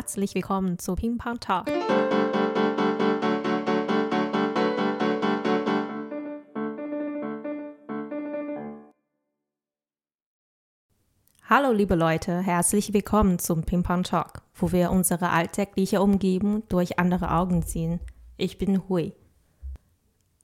Herzlich 0.00 0.34
willkommen 0.34 0.78
zu 0.78 0.94
Ping 0.94 1.18
Pong 1.18 1.38
Talk. 1.40 1.66
Hallo 11.44 11.72
liebe 11.72 11.96
Leute, 11.96 12.40
herzlich 12.40 12.94
willkommen 12.94 13.38
zum 13.38 13.64
Ping 13.64 13.82
Pong 13.82 14.02
Talk, 14.04 14.40
wo 14.54 14.72
wir 14.72 14.90
unsere 14.90 15.28
alltägliche 15.28 16.00
Umgebung 16.00 16.66
durch 16.70 16.98
andere 16.98 17.32
Augen 17.32 17.60
sehen. 17.60 18.00
Ich 18.38 18.56
bin 18.56 18.88
Hui. 18.88 19.12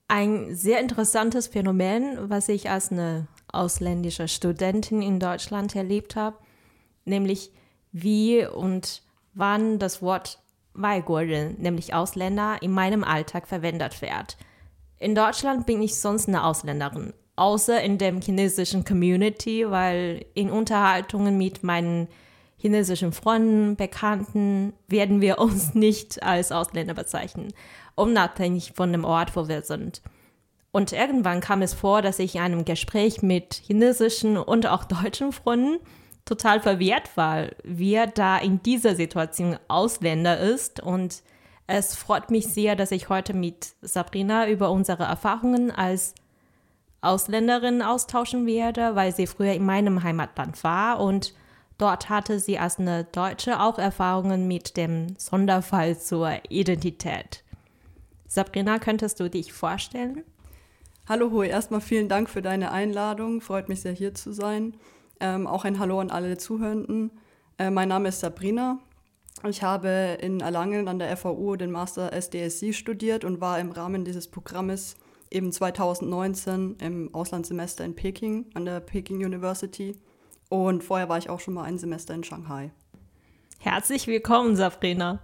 Ein 0.07 0.54
sehr 0.54 0.80
interessantes 0.80 1.46
Phänomen, 1.46 2.29
was 2.29 2.50
ich 2.50 2.68
als 2.68 2.93
eine 2.93 3.27
ausländische 3.50 4.29
Studentin 4.29 5.00
in 5.00 5.18
Deutschland 5.18 5.75
erlebt 5.75 6.15
habe, 6.15 6.37
nämlich 7.07 7.52
wie 7.91 8.45
und 8.45 9.05
wann 9.36 9.78
das 9.78 10.02
Wort 10.02 10.40
Weiguoren, 10.74 11.56
nämlich 11.58 11.95
Ausländer, 11.95 12.56
in 12.60 12.72
meinem 12.72 13.04
Alltag 13.04 13.46
verwendet 13.46 14.02
wird. 14.02 14.36
In 14.98 15.14
Deutschland 15.14 15.66
bin 15.66 15.82
ich 15.82 16.00
sonst 16.00 16.28
eine 16.28 16.45
Ausländerin, 16.45 17.12
außer 17.36 17.80
in 17.82 17.98
der 17.98 18.18
chinesischen 18.20 18.84
Community, 18.84 19.70
weil 19.70 20.24
in 20.34 20.50
Unterhaltungen 20.50 21.38
mit 21.38 21.62
meinen 21.62 22.09
chinesischen 22.56 23.12
Freunden, 23.12 23.76
Bekannten 23.76 24.72
werden 24.88 25.20
wir 25.20 25.38
uns 25.38 25.74
nicht 25.74 26.23
als 26.23 26.50
Ausländer 26.50 26.95
bezeichnen, 26.95 27.52
unabhängig 27.95 28.73
von 28.74 28.90
dem 28.92 29.04
Ort, 29.04 29.37
wo 29.37 29.48
wir 29.48 29.62
sind. 29.62 30.02
Und 30.73 30.92
irgendwann 30.92 31.40
kam 31.40 31.62
es 31.62 31.73
vor, 31.73 32.02
dass 32.02 32.18
ich 32.18 32.34
in 32.34 32.42
einem 32.42 32.64
Gespräch 32.64 33.23
mit 33.23 33.54
chinesischen 33.54 34.37
und 34.37 34.66
auch 34.66 34.84
deutschen 34.84 35.32
Freunden 35.32 35.78
total 36.27 36.61
verwirrt 36.61 37.16
war, 37.16 37.47
wer 37.65 38.07
da 38.07 38.37
in 38.37 38.63
dieser 38.63 38.95
Situation 38.95 39.57
Ausländer 39.69 40.38
ist. 40.38 40.80
Und 40.80 41.23
es 41.66 41.95
freut 41.95 42.30
mich 42.30 42.49
sehr, 42.49 42.77
dass 42.77 42.91
ich 42.91 43.09
heute 43.09 43.33
mit 43.33 43.74
Sabrina 43.80 44.46
über 44.49 44.71
unsere 44.71 45.05
Erfahrungen 45.05 45.71
als 45.71 46.15
Ausländerin 47.01 47.80
austauschen 47.80 48.46
werde, 48.46 48.95
weil 48.95 49.15
sie 49.15 49.27
früher 49.27 49.52
in 49.52 49.65
meinem 49.65 50.02
Heimatland 50.02 50.63
war 50.65 51.01
und 51.01 51.35
dort 51.79 52.09
hatte 52.09 52.40
sie 52.40 52.59
als 52.59 52.79
eine 52.79 53.05
Deutsche 53.05 53.61
auch 53.61 53.79
Erfahrungen 53.79 54.49
mit 54.49 54.77
dem 54.77 55.15
Sonderfall 55.16 55.99
zur 55.99 56.33
Identität. 56.49 57.45
Sabrina, 58.27 58.80
könntest 58.80 59.21
du 59.21 59.30
dich 59.30 59.52
vorstellen? 59.52 60.24
Hallo 61.09 61.30
Hui, 61.30 61.46
erstmal 61.46 61.80
vielen 61.80 62.09
Dank 62.09 62.29
für 62.29 62.43
deine 62.43 62.73
Einladung. 62.73 63.40
Freut 63.40 63.68
mich 63.68 63.83
sehr, 63.83 63.93
hier 63.93 64.15
zu 64.15 64.33
sein. 64.33 64.75
Ähm, 65.20 65.47
auch 65.47 65.64
ein 65.64 65.78
Hallo 65.78 66.00
an 66.00 66.10
alle 66.10 66.36
Zuhörenden. 66.36 67.10
Äh, 67.59 67.70
mein 67.70 67.88
Name 67.88 68.09
ist 68.09 68.20
Sabrina. 68.20 68.78
Ich 69.48 69.62
habe 69.62 70.19
in 70.20 70.41
Erlangen 70.41 70.88
an 70.88 70.98
der 70.98 71.14
FAU 71.16 71.56
den 71.56 71.70
Master 71.70 72.12
SDSC 72.12 72.72
studiert 72.72 73.25
und 73.25 73.41
war 73.41 73.59
im 73.59 73.70
Rahmen 73.70 74.04
dieses 74.04 74.28
Programmes 74.28 74.97
eben 75.31 75.53
2019 75.53 76.76
im 76.81 77.14
Auslandssemester 77.14 77.84
in 77.84 77.94
Peking 77.94 78.47
an 78.54 78.64
der 78.64 78.81
Peking 78.81 79.25
University. 79.25 79.97
Und 80.48 80.84
vorher 80.84 81.09
war 81.09 81.19
ich 81.19 81.28
auch 81.28 81.41
schon 81.41 81.54
mal 81.54 81.64
ein 81.64 81.78
Semester 81.78 82.14
in 82.14 82.25
Shanghai. 82.25 82.70
Herzlich 83.59 84.06
willkommen, 84.06 84.56
Sabrina. 84.56 85.20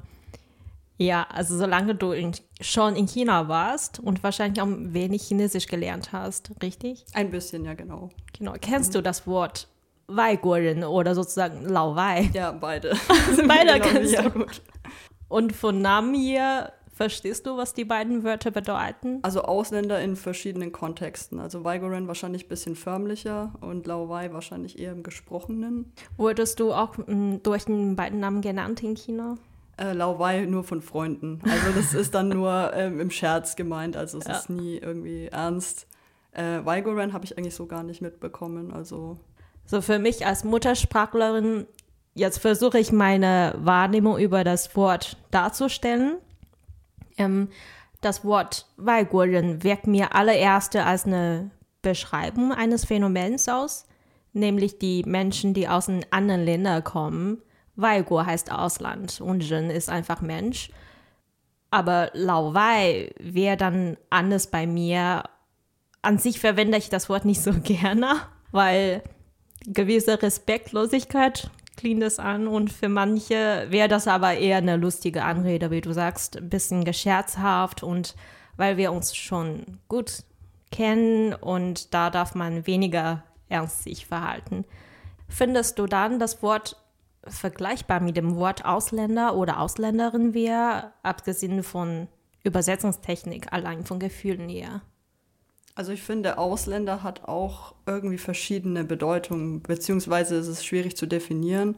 Ja, 0.98 1.26
also 1.30 1.56
solange 1.56 1.94
du 1.94 2.12
in, 2.12 2.32
schon 2.60 2.96
in 2.96 3.06
China 3.06 3.48
warst 3.48 3.98
und 3.98 4.22
wahrscheinlich 4.22 4.62
auch 4.62 4.68
wenig 4.68 5.22
Chinesisch 5.22 5.66
gelernt 5.66 6.12
hast, 6.12 6.52
richtig? 6.62 7.04
Ein 7.12 7.30
bisschen, 7.30 7.64
ja, 7.64 7.74
genau. 7.74 8.10
Genau. 8.38 8.54
Kennst 8.60 8.90
mhm. 8.90 8.94
du 8.94 9.02
das 9.02 9.26
Wort 9.26 9.68
Weiguoren 10.06 10.84
oder 10.84 11.14
sozusagen 11.14 11.67
Lao 11.69 11.97
Wei. 11.97 12.31
Ja, 12.33 12.53
beide. 12.53 12.97
beide 13.47 13.72
genau, 13.75 13.84
kennst 13.84 14.12
ja, 14.12 14.22
du. 14.22 14.31
Gut. 14.31 14.62
Und 15.28 15.55
von 15.55 15.81
Namen 15.81 16.14
hier 16.14 16.72
verstehst 16.93 17.47
du, 17.47 17.56
was 17.56 17.75
die 17.75 17.84
beiden 17.84 18.22
Wörter 18.22 18.50
bedeuten? 18.50 19.19
Also 19.22 19.43
Ausländer 19.43 20.00
in 20.00 20.15
verschiedenen 20.15 20.72
Kontexten. 20.72 21.41
Also 21.41 21.65
Weigoren 21.65 22.06
wahrscheinlich 22.06 22.44
ein 22.44 22.49
bisschen 22.49 22.76
förmlicher 22.76 23.53
und 23.60 23.87
Lao 23.87 24.09
Wei 24.09 24.32
wahrscheinlich 24.32 24.78
eher 24.78 24.93
im 24.93 25.03
Gesprochenen. 25.03 25.93
Wurdest 26.16 26.60
du 26.60 26.72
auch 26.72 26.99
m, 26.99 27.06
hm, 27.06 27.43
durch 27.43 27.65
den 27.65 27.97
beiden 27.97 28.21
Namen 28.21 28.41
genannt 28.41 28.82
in 28.82 28.94
China? 28.94 29.37
Äh, 29.78 29.94
Lao 29.94 30.19
Wei 30.19 30.44
nur 30.44 30.65
von 30.65 30.82
Freunden. 30.82 31.41
Also 31.44 31.72
das 31.75 31.94
ist 32.00 32.15
dann 32.15 32.28
nur 32.28 32.72
ähm, 32.75 33.00
im 33.00 33.10
Scherz 33.10 33.56
gemeint, 33.56 33.97
also 33.97 34.19
es 34.19 34.26
ja. 34.26 34.37
ist 34.37 34.50
nie 34.50 34.76
irgendwie 34.76 35.26
ernst. 35.26 35.87
Äh, 36.32 36.65
Weigoren 36.65 37.12
habe 37.12 37.25
ich 37.25 37.37
eigentlich 37.37 37.55
so 37.55 37.66
gar 37.66 37.82
nicht 37.82 38.00
mitbekommen, 38.00 38.72
also 38.72 39.19
so 39.67 39.81
für 39.81 39.99
mich 39.99 40.27
als 40.27 40.45
Muttersprachlerin, 40.45 41.67
jetzt 42.15 42.39
versuche 42.39 42.78
ich 42.78 42.93
meine 42.93 43.55
Wahrnehmung 43.59 44.19
über 44.19 44.45
das 44.45 44.77
Wort 44.77 45.17
darzustellen. 45.31 46.19
Ähm, 47.17 47.49
das 48.00 48.25
Wort 48.25 48.67
Weiguoren 48.77 49.62
wirkt 49.62 49.87
mir 49.87 50.15
allererste 50.15 50.84
als 50.84 51.06
eine 51.06 51.50
Beschreibung 51.83 52.53
eines 52.53 52.84
Phänomens 52.84 53.49
aus, 53.49 53.87
nämlich 54.33 54.78
die 54.78 55.05
Menschen, 55.05 55.55
die 55.55 55.69
aus 55.69 55.89
anderen 56.11 56.44
Ländern 56.44 56.83
kommen. 56.84 57.43
Weiguo 57.77 58.25
heißt 58.25 58.53
Ausland 58.53 59.21
und 59.21 59.50
Ren 59.50 59.71
ist 59.71 59.89
einfach 59.89 60.21
Mensch. 60.21 60.71
Aber 61.71 62.11
Lao 62.12 62.55
Wei 62.55 63.15
wäre 63.19 63.56
dann 63.56 63.97
anders 64.11 64.49
bei 64.49 64.67
mir. 64.67 65.25
An 66.03 66.19
sich 66.19 66.39
verwende 66.39 66.77
ich 66.77 66.91
das 66.91 67.09
Wort 67.09 67.25
nicht 67.25 67.41
so 67.41 67.53
gerne, 67.62 68.17
weil 68.50 69.03
gewisse 69.67 70.21
Respektlosigkeit 70.21 71.50
klingt 71.77 72.03
es 72.03 72.19
an 72.19 72.47
und 72.47 72.73
für 72.73 72.89
manche 72.89 73.67
wäre 73.71 73.89
das 73.89 74.06
aber 74.06 74.34
eher 74.34 74.59
eine 74.59 74.77
lustige 74.77 75.25
Anrede, 75.25 75.71
wie 75.71 75.81
du 75.81 75.93
sagst, 75.93 76.37
ein 76.37 76.49
bisschen 76.49 76.84
gescherzhaft 76.84 77.83
und 77.83 78.15
weil 78.56 78.77
wir 78.77 78.93
uns 78.93 79.17
schon 79.17 79.78
gut 79.89 80.25
kennen 80.71 81.34
und 81.34 81.95
da 81.95 82.11
darf 82.11 82.34
man 82.34 82.67
weniger 82.67 83.23
ernst 83.49 83.84
sich 83.84 84.06
verhalten. 84.06 84.65
Findest 85.28 85.79
du 85.79 85.87
dann 85.87 86.19
das 86.19 86.43
Wort 86.43 86.77
vergleichbar 87.25 88.00
mit 88.00 88.17
dem 88.17 88.37
Wort 88.37 88.65
Ausländer 88.65 89.37
oder 89.37 89.61
Ausländerin 89.61 90.34
wäre, 90.34 90.93
abgesehen 91.03 91.62
von 91.62 92.09
Übersetzungstechnik, 92.43 93.53
allein 93.53 93.84
von 93.84 93.99
Gefühlen 93.99 94.49
her? 94.49 94.83
Also 95.75 95.93
ich 95.93 96.03
finde, 96.03 96.37
Ausländer 96.37 97.03
hat 97.03 97.25
auch 97.25 97.75
irgendwie 97.87 98.19
verschiedene 98.19 98.84
Bedeutungen, 98.84 99.62
beziehungsweise 99.62 100.37
ist 100.37 100.49
es 100.49 100.65
schwierig 100.65 100.97
zu 100.97 101.06
definieren. 101.06 101.77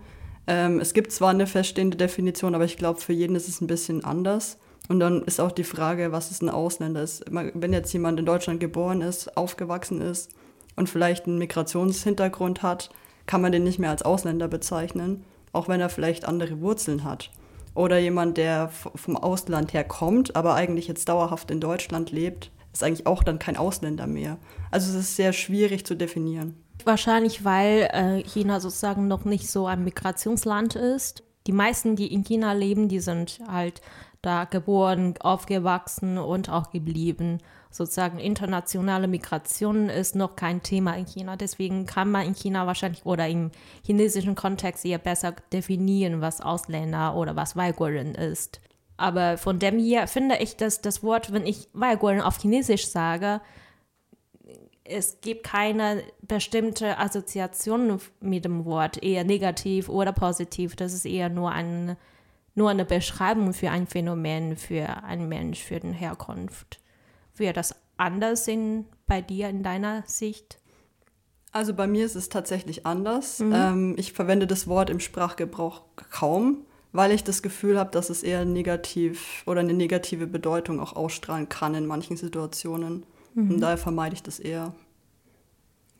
Ähm, 0.49 0.81
es 0.81 0.95
gibt 0.95 1.13
zwar 1.13 1.31
eine 1.31 1.47
feststehende 1.47 1.97
Definition, 1.97 2.57
aber 2.57 2.65
ich 2.65 2.77
glaube, 2.77 3.01
für 3.01 3.13
jeden 3.13 3.37
ist 3.37 3.49
es 3.49 3.61
ein 3.61 3.69
bisschen 3.69 4.05
anders. 4.05 4.59
Und 4.89 4.99
dann 5.01 5.23
ist 5.23 5.41
auch 5.41 5.53
die 5.53 5.65
Frage, 5.65 6.13
was 6.13 6.31
ist 6.31 6.43
ein 6.43 6.51
Ausländer? 6.51 7.03
Ist, 7.03 7.25
wenn 7.31 7.73
jetzt 7.73 7.93
jemand 7.93 8.19
in 8.19 8.27
Deutschland 8.27 8.61
geboren 8.61 9.01
ist, 9.01 9.37
aufgewachsen 9.37 10.01
ist 10.01 10.33
und 10.77 10.91
vielleicht 10.91 11.27
einen 11.27 11.39
Migrationshintergrund 11.39 12.63
hat, 12.63 12.91
kann 13.27 13.41
man 13.41 13.53
den 13.53 13.65
nicht 13.65 13.79
mehr 13.79 13.91
als 13.91 14.03
Ausländer 14.03 14.49
bezeichnen, 14.49 15.25
auch 15.53 15.69
wenn 15.69 15.81
er 15.81 15.89
vielleicht 15.89 16.27
andere 16.27 16.61
Wurzeln 16.61 17.05
hat. 17.05 17.31
Oder 17.75 17.99
jemand, 17.99 18.37
der 18.37 18.69
vom 18.69 19.17
Ausland 19.17 19.73
her 19.73 19.85
kommt, 19.85 20.37
aber 20.37 20.55
eigentlich 20.55 20.89
jetzt 20.89 21.09
dauerhaft 21.09 21.51
in 21.51 21.61
Deutschland 21.61 22.11
lebt, 22.11 22.51
ist 22.75 22.83
eigentlich 22.83 23.07
auch 23.07 23.23
dann 23.23 23.39
kein 23.39 23.57
Ausländer 23.57 24.07
mehr. 24.07 24.37
Also 24.71 24.91
es 24.91 24.97
ist 24.97 25.17
sehr 25.17 25.33
schwierig 25.33 25.87
zu 25.87 25.95
definieren. 25.95 26.57
Wahrscheinlich, 26.85 27.45
weil 27.45 27.89
äh, 27.93 28.23
China 28.25 28.61
sozusagen 28.61 29.09
noch 29.09 29.25
nicht 29.25 29.49
so 29.49 29.67
ein 29.67 29.85
Migrationsland 29.85 30.75
ist. 30.75 31.23
Die 31.47 31.53
meisten, 31.53 31.95
die 31.95 32.13
in 32.13 32.25
China 32.25 32.53
leben, 32.53 32.89
die 32.89 33.01
sind 33.01 33.39
halt 33.49 33.81
da 34.23 34.45
geboren, 34.45 35.15
aufgewachsen 35.21 36.19
und 36.19 36.51
auch 36.51 36.71
geblieben. 36.71 37.39
Sozusagen 37.71 38.19
internationale 38.19 39.07
Migration 39.07 39.89
ist 39.89 40.17
noch 40.17 40.37
kein 40.37 40.63
Thema 40.63 40.97
in 40.97 41.07
China. 41.07 41.37
Deswegen 41.37 41.87
kann 41.87 42.11
man 42.11 42.27
in 42.27 42.35
China 42.35 42.67
wahrscheinlich 42.67 43.05
oder 43.05 43.29
im 43.29 43.51
chinesischen 43.85 44.35
Kontext 44.35 44.85
eher 44.85 44.99
besser 44.99 45.35
definieren, 45.53 46.21
was 46.21 46.41
Ausländer 46.41 47.15
oder 47.15 47.37
was 47.37 47.57
Weiguerin 47.57 48.15
ist. 48.15 48.61
Aber 48.97 49.39
von 49.39 49.59
dem 49.59 49.79
hier 49.79 50.07
finde 50.07 50.37
ich, 50.37 50.57
dass 50.57 50.81
das 50.81 51.03
Wort, 51.03 51.33
wenn 51.33 51.47
ich 51.47 51.69
Weigoren 51.73 52.21
auf 52.21 52.39
Chinesisch 52.39 52.87
sage, 52.87 53.41
es 54.85 55.21
gibt 55.21 55.45
keine 55.45 56.03
bestimmte 56.23 56.99
Assoziation 56.99 57.99
mit 58.21 58.45
dem 58.45 58.65
Wort, 58.67 59.03
eher 59.03 59.25
negativ 59.25 59.89
oder 59.89 60.13
positiv. 60.13 60.77
Das 60.77 60.93
ist 60.93 61.07
eher 61.07 61.31
nur, 61.31 61.51
ein, 61.51 61.97
nur 62.55 62.71
eine 62.71 62.85
Beschreibung 62.85 63.55
für 63.55 63.71
ein 63.71 63.87
Phänomen, 63.87 64.57
für 64.57 65.03
einen 65.05 65.29
Mensch, 65.29 65.63
für 65.63 65.81
den 65.81 65.95
Herkunft. 65.95 66.81
Wäre 67.35 67.55
das 67.55 67.75
anders 67.97 68.47
in, 68.47 68.85
bei 69.07 69.23
dir 69.23 69.49
in 69.49 69.63
deiner 69.63 70.03
Sicht? 70.07 70.59
Also 71.51 71.73
bei 71.73 71.87
mir 71.87 72.05
ist 72.05 72.17
es 72.17 72.29
tatsächlich 72.29 72.85
anders. 72.85 73.39
Mhm. 73.39 73.53
Ähm, 73.55 73.95
ich 73.97 74.13
verwende 74.13 74.47
das 74.47 74.69
Wort 74.69 74.91
im 74.91 75.01
Sprachgebrauch 75.01 75.83
kaum 76.11 76.67
weil 76.95 77.11
ich 77.11 77.25
das 77.25 77.43
Gefühl 77.43 77.79
habe, 77.79 77.91
dass 77.91 78.09
es 78.09 78.23
eher 78.23 78.45
negativ 78.45 79.43
oder 79.47 79.61
eine 79.61 79.75
negative 79.75 80.29
Bedeutung 80.29 80.79
auch 80.79 80.95
ausstrahlen 80.95 81.49
kann 81.49 81.75
in 81.75 81.87
manchen 81.87 82.17
Situationen. 82.17 83.05
Mhm. 83.35 83.51
Und 83.51 83.61
daher 83.61 83.77
vermeide 83.77 84.15
ich 84.15 84.23
das 84.23 84.39
eher. 84.39 84.73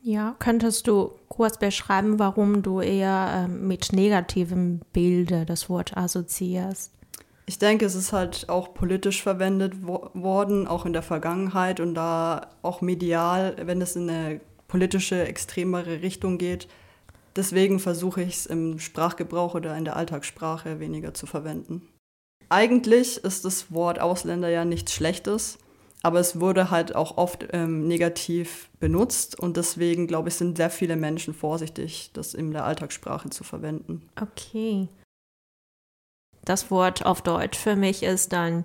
Ja, 0.03 0.37
könntest 0.39 0.87
du 0.87 1.11
kurz 1.29 1.59
beschreiben, 1.59 2.21
warum 2.21 2.63
du 2.63 2.81
eher 2.81 3.47
äh, 3.47 3.49
mit 3.49 3.93
negativen 3.93 4.83
Bildern 4.93 5.47
das 5.47 5.69
Wort 5.69 5.97
assoziierst? 5.97 6.93
Ich 7.47 7.59
denke, 7.59 7.87
es 7.87 7.97
ist 7.97 8.13
halt 8.13 8.49
auch 8.49 8.73
politisch 8.73 9.21
verwendet 9.21 9.75
wo 9.83 10.11
worden, 10.15 10.69
auch 10.69 10.87
in 10.87 10.93
der 10.93 11.03
Vergangenheit 11.03 11.81
und 11.81 11.95
da 11.95 12.51
auch 12.63 12.83
medial, 12.83 13.57
wenn 13.65 13.83
es 13.83 13.97
in 13.97 14.09
eine 14.09 14.41
politische, 14.69 15.27
extremere 15.27 16.03
Richtung 16.03 16.39
geht. 16.39 16.69
Deswegen 17.37 17.81
versuche 17.81 18.23
ich 18.23 18.35
es 18.35 18.47
im 18.47 18.79
Sprachgebrauch 18.79 19.55
oder 19.55 19.77
in 19.77 19.85
der 19.85 19.97
Alltagssprache 19.97 20.81
weniger 20.81 21.15
zu 21.15 21.27
verwenden. 21.27 21.83
Eigentlich 22.49 23.19
ist 23.19 23.45
das 23.45 23.73
Wort 23.73 24.01
Ausländer 24.01 24.49
ja 24.49 24.65
nichts 24.65 24.93
Schlechtes, 24.93 25.59
aber 26.03 26.21
es 26.21 26.39
wurde 26.39 26.71
halt 26.71 26.95
auch 26.95 27.17
oft 27.17 27.49
ähm, 27.53 27.89
negativ 27.89 28.71
benutzt 28.79 29.39
und 29.39 29.57
deswegen, 29.57 30.07
glaube 30.07 30.29
ich, 30.29 30.37
sind 30.37 30.59
sehr 30.59 30.71
viele 30.71 30.97
Menschen 30.97 31.35
vorsichtig, 31.35 32.11
das 32.13 32.35
in 32.35 32.53
der 32.53 32.65
Alltagssprache 32.65 33.31
zu 33.31 33.43
verwenden. 33.43 34.09
Okay 34.21 34.89
das 36.45 36.71
Wort 36.71 37.05
auf 37.05 37.23
Deutsch 37.23 37.59
für 37.59 37.77
mich 37.77 38.03
ist 38.03 38.33
dann 38.33 38.65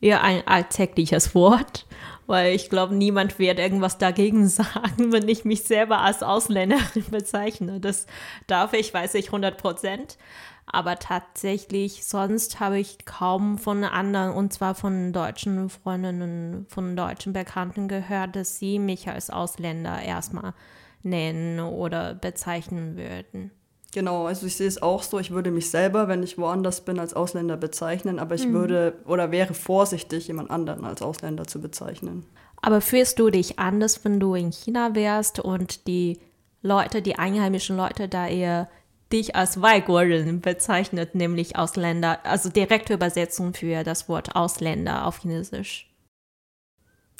eher 0.00 0.22
ein 0.22 0.46
alltägliches 0.46 1.34
Wort, 1.34 1.86
weil 2.26 2.54
ich 2.54 2.70
glaube, 2.70 2.94
niemand 2.94 3.38
wird 3.38 3.58
irgendwas 3.58 3.98
dagegen 3.98 4.48
sagen, 4.48 5.12
wenn 5.12 5.28
ich 5.28 5.44
mich 5.44 5.62
selber 5.64 6.00
als 6.00 6.22
Ausländerin 6.22 7.04
bezeichne. 7.10 7.80
Das 7.80 8.06
darf 8.46 8.72
ich, 8.72 8.92
weiß 8.92 9.14
ich 9.14 9.26
100 9.26 9.56
Prozent. 9.56 10.18
Aber 10.66 10.98
tatsächlich, 10.98 12.06
sonst 12.06 12.60
habe 12.60 12.78
ich 12.78 13.04
kaum 13.04 13.58
von 13.58 13.84
anderen, 13.84 14.32
und 14.32 14.52
zwar 14.52 14.74
von 14.74 15.12
deutschen 15.12 15.68
Freundinnen, 15.68 16.66
von 16.68 16.96
deutschen 16.96 17.32
Bekannten 17.32 17.88
gehört, 17.88 18.36
dass 18.36 18.58
sie 18.58 18.78
mich 18.78 19.08
als 19.08 19.28
Ausländer 19.28 20.00
erstmal 20.00 20.54
nennen 21.02 21.60
oder 21.60 22.14
bezeichnen 22.14 22.96
würden. 22.96 23.50
Genau, 23.94 24.26
also 24.26 24.46
ich 24.46 24.56
sehe 24.56 24.66
es 24.66 24.80
auch 24.80 25.02
so, 25.02 25.18
ich 25.18 25.32
würde 25.32 25.50
mich 25.50 25.70
selber, 25.70 26.08
wenn 26.08 26.22
ich 26.22 26.38
woanders 26.38 26.80
bin, 26.80 26.98
als 26.98 27.12
Ausländer 27.12 27.58
bezeichnen, 27.58 28.18
aber 28.18 28.34
ich 28.34 28.46
mhm. 28.46 28.54
würde 28.54 28.94
oder 29.04 29.30
wäre 29.30 29.52
vorsichtig, 29.52 30.28
jemand 30.28 30.50
anderen 30.50 30.84
als 30.86 31.02
Ausländer 31.02 31.46
zu 31.46 31.60
bezeichnen. 31.60 32.24
Aber 32.62 32.80
fühlst 32.80 33.18
du 33.18 33.28
dich 33.28 33.58
anders, 33.58 34.02
wenn 34.04 34.18
du 34.18 34.34
in 34.34 34.50
China 34.50 34.94
wärst 34.94 35.40
und 35.40 35.86
die 35.86 36.20
Leute, 36.62 37.02
die 37.02 37.16
einheimischen 37.16 37.76
Leute 37.76 38.08
da 38.08 38.26
eher 38.26 38.70
dich 39.12 39.36
als 39.36 39.60
Weiguorin 39.60 40.40
bezeichnet, 40.40 41.14
nämlich 41.14 41.56
Ausländer, 41.56 42.24
also 42.24 42.48
direkte 42.48 42.94
Übersetzung 42.94 43.52
für 43.52 43.84
das 43.84 44.08
Wort 44.08 44.34
Ausländer 44.34 45.06
auf 45.06 45.18
Chinesisch? 45.18 45.92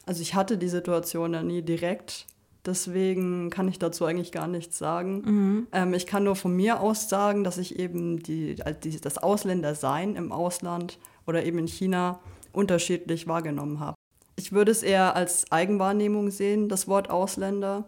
Also 0.07 0.23
ich 0.23 0.35
hatte 0.35 0.57
die 0.57 0.69
Situation 0.69 1.35
ja 1.35 1.43
nie 1.43 1.61
direkt, 1.61 2.27
Deswegen 2.64 3.50
kann 3.50 3.67
ich 3.67 3.81
dazu 3.81 4.05
eigentlich 4.05 4.31
gar 4.31 4.47
nichts 4.47 4.79
sagen. 4.79 5.23
Mhm. 5.25 5.67
Ähm, 5.73 5.94
ich 5.94 6.06
kann 6.06 6.23
nur 6.25 6.37
von 6.37 6.55
mir 6.55 6.81
aus 6.81 7.09
sagen, 7.09 7.43
dass 7.43 7.59
ich 7.59 7.79
eben 7.79 8.23
die, 8.23 8.56
die, 8.85 9.00
das 9.00 9.19
Ausländersein 9.19 10.14
im 10.14 10.31
Ausland 10.31 10.99
oder 11.26 11.44
eben 11.44 11.59
in 11.59 11.67
China 11.67 12.20
unterschiedlich 12.53 13.26
wahrgenommen 13.26 13.81
habe. 13.81 13.97
Ich 14.37 14.53
würde 14.53 14.70
es 14.70 14.82
eher 14.82 15.17
als 15.17 15.50
Eigenwahrnehmung 15.50 16.31
sehen, 16.31 16.69
das 16.69 16.87
Wort 16.87 17.11
Ausländer. 17.11 17.85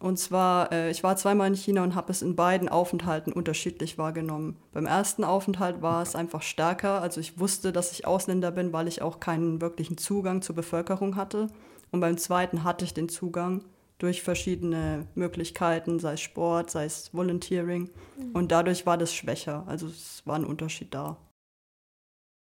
Und 0.00 0.18
zwar, 0.18 0.72
äh, 0.72 0.90
ich 0.90 1.02
war 1.02 1.16
zweimal 1.16 1.48
in 1.48 1.54
China 1.54 1.82
und 1.82 1.94
habe 1.94 2.12
es 2.12 2.22
in 2.22 2.36
beiden 2.36 2.68
Aufenthalten 2.68 3.32
unterschiedlich 3.32 3.98
wahrgenommen. 3.98 4.56
Beim 4.72 4.86
ersten 4.86 5.24
Aufenthalt 5.24 5.80
war 5.82 6.02
es 6.02 6.14
einfach 6.14 6.42
stärker. 6.42 7.02
Also 7.02 7.20
ich 7.20 7.38
wusste, 7.38 7.72
dass 7.72 7.92
ich 7.92 8.06
Ausländer 8.06 8.50
bin, 8.50 8.72
weil 8.72 8.88
ich 8.88 9.02
auch 9.02 9.20
keinen 9.20 9.60
wirklichen 9.60 9.96
Zugang 9.96 10.42
zur 10.42 10.54
Bevölkerung 10.54 11.16
hatte. 11.16 11.48
Und 11.90 12.00
beim 12.00 12.16
zweiten 12.16 12.64
hatte 12.64 12.84
ich 12.84 12.94
den 12.94 13.08
Zugang 13.08 13.64
durch 13.98 14.22
verschiedene 14.22 15.06
Möglichkeiten, 15.14 15.98
sei 15.98 16.14
es 16.14 16.20
Sport, 16.20 16.70
sei 16.70 16.84
es 16.84 17.12
Volunteering. 17.12 17.90
Mhm. 18.16 18.30
Und 18.32 18.52
dadurch 18.52 18.86
war 18.86 18.96
das 18.96 19.12
schwächer. 19.12 19.64
Also 19.66 19.88
es 19.88 20.22
war 20.24 20.36
ein 20.36 20.44
Unterschied 20.44 20.94
da. 20.94 21.16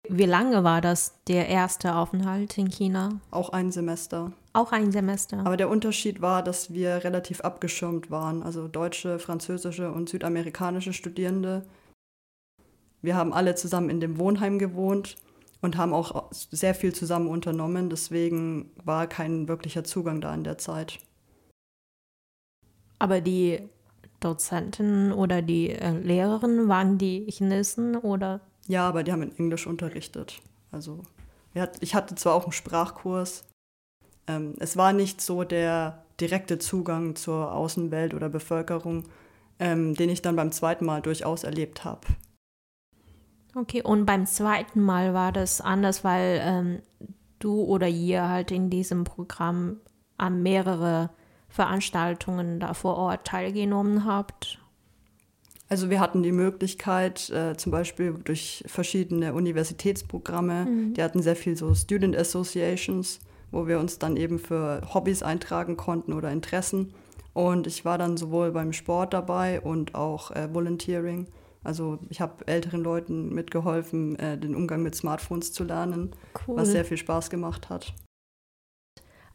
Wie 0.10 0.26
lange 0.26 0.64
war 0.64 0.82
das 0.82 1.16
der 1.28 1.48
erste 1.48 1.96
Aufenthalt 1.96 2.58
in 2.58 2.70
China? 2.70 3.22
Auch 3.30 3.50
ein 3.50 3.72
Semester. 3.72 4.32
Auch 4.54 4.72
ein 4.72 4.92
Semester. 4.92 5.40
Aber 5.46 5.58
der 5.58 5.70
Unterschied 5.70 6.22
war, 6.22 6.44
dass 6.44 6.74
wir 6.74 7.04
relativ 7.04 7.42
abgeschirmt 7.42 8.10
waren. 8.10 8.44
Also 8.44 8.68
deutsche, 8.68 9.20
französische 9.20 9.92
und 9.92 10.10
südamerikanische 10.10 10.94
Studierende. 10.94 11.66
Wir 13.02 13.16
haben 13.16 13.34
alle 13.34 13.56
zusammen 13.56 13.90
in 13.90 14.00
dem 14.00 14.18
Wohnheim 14.18 14.60
gewohnt 14.60 15.18
und 15.62 15.78
haben 15.78 15.94
auch 15.94 16.32
sehr 16.32 16.76
viel 16.76 16.94
zusammen 16.94 17.28
unternommen. 17.28 17.90
Deswegen 17.90 18.72
war 18.84 19.08
kein 19.08 19.48
wirklicher 19.48 19.84
Zugang 19.84 20.20
da 20.20 20.34
in 20.34 20.44
der 20.44 20.58
Zeit. 20.58 21.00
Aber 23.01 23.19
die 23.19 23.68
Dozenten 24.19 25.12
oder 25.12 25.42
die 25.42 25.71
äh, 25.71 25.89
Lehrerinnen 25.89 26.68
waren 26.68 27.00
die 27.00 27.25
Chinesen 27.27 27.95
oder? 27.95 28.42
Ja, 28.68 28.88
aber 28.88 29.01
die 29.01 29.12
haben 29.12 29.24
in 29.24 29.36
Englisch 29.36 29.65
unterrichtet. 29.65 30.39
Also 30.71 31.01
ich 31.80 31.95
hatte 31.95 32.13
zwar 32.13 32.36
auch 32.36 32.44
einen 32.44 32.51
Sprachkurs. 32.51 33.44
Ähm, 34.27 34.53
es 34.59 34.77
war 34.77 34.94
nicht 34.94 35.19
so 35.19 35.44
der 35.44 36.06
direkte 36.19 36.59
Zugang 36.59 37.15
zur 37.15 37.51
Außenwelt 37.51 38.13
oder 38.13 38.30
Bevölkerung, 38.30 39.06
ähm, 39.57 39.95
den 39.95 40.12
ich 40.12 40.21
dann 40.21 40.36
beim 40.36 40.51
zweiten 40.51 40.86
Mal 40.86 41.01
durchaus 41.01 41.44
erlebt 41.44 41.83
habe. 41.83 42.01
Okay, 43.56 43.81
und 43.81 44.06
beim 44.06 44.27
zweiten 44.27 44.80
Mal 44.80 45.15
war 45.15 45.31
das 45.31 45.59
anders, 45.59 46.03
weil 46.03 46.39
ähm, 46.44 46.81
du 47.39 47.63
oder 47.63 47.88
ihr 47.88 48.30
halt 48.30 48.51
in 48.51 48.69
diesem 48.69 49.06
Programm 49.06 49.77
an 50.18 50.44
mehrere 50.44 51.09
Veranstaltungen 51.51 52.59
da 52.59 52.74
vor 52.74 52.98
Ort 52.98 53.27
teilgenommen 53.27 54.06
habt? 54.06 54.57
Also 55.68 55.89
wir 55.89 56.00
hatten 56.00 56.24
die 56.24 56.31
Möglichkeit, 56.31 57.30
äh, 57.30 57.56
zum 57.56 57.71
Beispiel 57.71 58.13
durch 58.24 58.63
verschiedene 58.68 59.33
Universitätsprogramme, 59.33 60.65
mhm. 60.65 60.94
die 60.94 61.03
hatten 61.03 61.21
sehr 61.21 61.36
viel 61.36 61.56
so 61.56 61.74
Student 61.74 62.18
Associations, 62.18 63.19
wo 63.51 63.68
wir 63.68 63.80
uns 63.80 64.00
dann 64.00 64.18
eben 64.18 64.39
für 64.39 64.81
Hobbys 64.94 65.24
eintragen 65.24 65.77
konnten 65.77 66.13
oder 66.13 66.31
Interessen. 66.31 66.94
Und 67.33 67.68
ich 67.68 67.86
war 67.86 67.98
dann 67.98 68.18
sowohl 68.18 68.51
beim 68.51 68.74
Sport 68.74 69.13
dabei 69.13 69.62
und 69.62 69.95
auch 69.95 70.31
äh, 70.31 70.53
Volunteering. 70.53 71.27
Also 71.63 72.00
ich 72.09 72.19
habe 72.19 72.45
älteren 72.48 72.81
Leuten 72.81 73.33
mitgeholfen, 73.33 74.18
äh, 74.19 74.38
den 74.38 74.56
Umgang 74.56 74.83
mit 74.83 74.95
Smartphones 74.95 75.53
zu 75.53 75.63
lernen, 75.63 76.12
cool. 76.48 76.57
was 76.57 76.71
sehr 76.71 76.83
viel 76.83 76.98
Spaß 76.98 77.30
gemacht 77.30 77.69
hat 77.69 77.94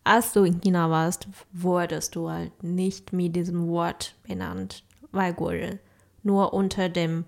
als 0.07 0.33
du 0.33 0.45
in 0.45 0.61
China 0.61 0.91
warst, 0.91 1.29
wurdest 1.53 2.15
du 2.17 2.31
halt 2.31 2.63
nicht 2.63 3.13
mit 3.13 3.37
diesem 3.37 3.69
Wort 3.69 4.15
benannt, 4.27 4.85
Weigurin. 5.13 5.79
Nur 6.23 6.53
unter 6.55 6.89
dem 6.89 7.25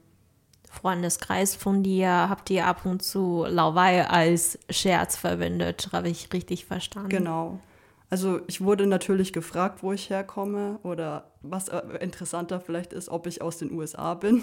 Freundeskreis 0.70 1.56
von 1.56 1.82
dir 1.82 2.08
habt 2.28 2.50
ihr 2.50 2.66
ab 2.66 2.84
und 2.84 3.02
zu 3.02 3.46
Lauwei 3.48 4.06
als 4.06 4.58
Scherz 4.70 5.16
verwendet, 5.16 5.88
habe 5.92 6.08
ich 6.08 6.32
richtig 6.32 6.66
verstanden. 6.66 7.08
Genau. 7.08 7.58
Also 8.10 8.40
ich 8.46 8.62
wurde 8.62 8.86
natürlich 8.86 9.32
gefragt, 9.32 9.82
wo 9.82 9.92
ich 9.92 10.08
herkomme 10.08 10.78
oder 10.82 11.30
was 11.42 11.68
äh, 11.68 11.80
interessanter 12.00 12.60
vielleicht 12.60 12.92
ist, 12.92 13.08
ob 13.08 13.26
ich 13.26 13.42
aus 13.42 13.58
den 13.58 13.72
USA 13.72 14.14
bin. 14.14 14.42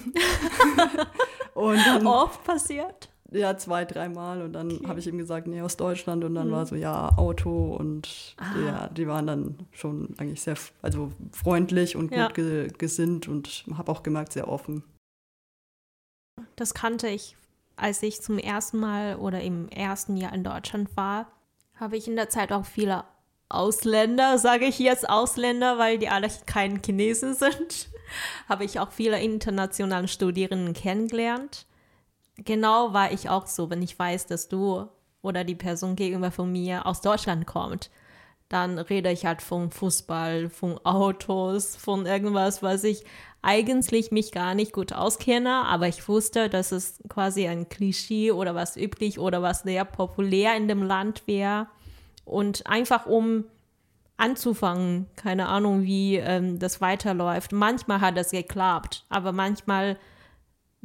und 1.54 1.78
dann, 1.86 2.06
Oft 2.06 2.44
passiert? 2.44 3.10
Ja, 3.36 3.58
zwei, 3.58 3.84
dreimal. 3.84 4.42
Und 4.42 4.54
dann 4.54 4.72
okay. 4.72 4.88
habe 4.88 5.00
ich 5.00 5.08
ihm 5.08 5.18
gesagt, 5.18 5.48
nee, 5.48 5.62
aus 5.62 5.76
Deutschland. 5.76 6.24
Und 6.24 6.36
dann 6.36 6.48
mhm. 6.48 6.54
war 6.54 6.66
so, 6.66 6.76
ja, 6.76 7.10
Auto. 7.18 7.76
Und 7.76 8.36
ah. 8.38 8.60
ja, 8.66 8.88
die 8.88 9.08
waren 9.08 9.28
dann 9.28 9.60
schon 9.72 10.16
eigentlich 10.18 10.42
sehr 10.42 10.56
also 10.82 11.12
freundlich 11.32 11.96
und 11.96 12.12
ja. 12.12 12.28
gut 12.28 12.36
ge 12.36 12.68
gesinnt 12.78 13.28
und 13.28 13.66
habe 13.76 13.92
auch 13.92 14.04
gemerkt, 14.04 14.32
sehr 14.34 14.48
offen. 14.48 14.84
Das 16.56 16.74
kannte 16.74 17.10
ich, 17.10 17.36
als 17.76 18.02
ich 18.04 18.22
zum 18.22 18.38
ersten 18.38 18.78
Mal 18.80 19.18
oder 19.18 19.42
im 19.42 19.68
ersten 19.68 20.16
Jahr 20.16 20.34
in 20.34 20.44
Deutschland 20.44 20.96
war, 20.96 21.28
habe 21.76 21.98
ich 21.98 22.08
in 22.08 22.16
der 22.16 22.30
Zeit 22.30 22.54
auch 22.54 22.66
viele 22.66 23.04
Ausländer, 23.50 24.38
sage 24.38 24.66
ich 24.66 24.80
jetzt 24.80 25.10
Ausländer, 25.10 25.78
weil 25.78 25.98
die 25.98 26.08
alle 26.08 26.30
kein 26.46 26.82
Chinesen 26.82 27.34
sind, 27.36 27.90
habe 28.48 28.64
ich 28.64 28.80
auch 28.80 28.92
viele 28.92 29.22
internationale 29.22 30.08
Studierenden 30.08 30.74
kennengelernt 30.74 31.66
genau 32.38 32.94
war 32.94 33.12
ich 33.12 33.30
auch 33.30 33.48
so, 33.48 33.70
wenn 33.70 33.82
ich 33.82 33.98
weiß, 33.98 34.28
dass 34.28 34.48
du 34.48 34.88
oder 35.22 35.44
die 35.44 35.56
Person 35.56 35.96
gegenüber 35.96 36.32
von 36.32 36.52
mir 36.52 36.86
aus 36.86 37.02
Deutschland 37.02 37.48
kommt, 37.48 37.90
dann 38.50 38.78
rede 38.78 39.12
ich 39.12 39.26
halt 39.26 39.42
von 39.42 39.72
Fußball, 39.72 40.50
von 40.50 40.80
Autos, 40.86 41.76
von 41.76 42.06
irgendwas, 42.06 42.62
was 42.62 42.84
ich 42.84 43.04
eigentlich 43.42 44.12
mich 44.12 44.32
gar 44.32 44.56
nicht 44.56 44.74
gut 44.74 44.94
auskenne, 44.94 45.66
aber 45.66 45.88
ich 45.88 46.08
wusste, 46.08 46.50
dass 46.50 46.72
es 46.72 47.00
quasi 47.10 47.48
ein 47.48 47.70
Klischee 47.70 48.32
oder 48.32 48.56
was 48.56 48.76
üblich 48.76 49.20
oder 49.20 49.42
was 49.42 49.62
sehr 49.62 49.86
populär 49.86 50.56
in 50.56 50.68
dem 50.68 50.82
Land 50.82 51.24
wäre. 51.28 51.68
Und 52.24 52.66
einfach 52.66 53.06
um 53.06 53.46
anzufangen, 54.18 55.08
keine 55.16 55.48
Ahnung, 55.48 55.84
wie 55.84 56.16
ähm, 56.16 56.58
das 56.58 56.82
weiterläuft. 56.82 57.52
Manchmal 57.52 58.02
hat 58.02 58.18
es 58.18 58.32
geklappt, 58.32 59.06
aber 59.10 59.32
manchmal 59.32 59.98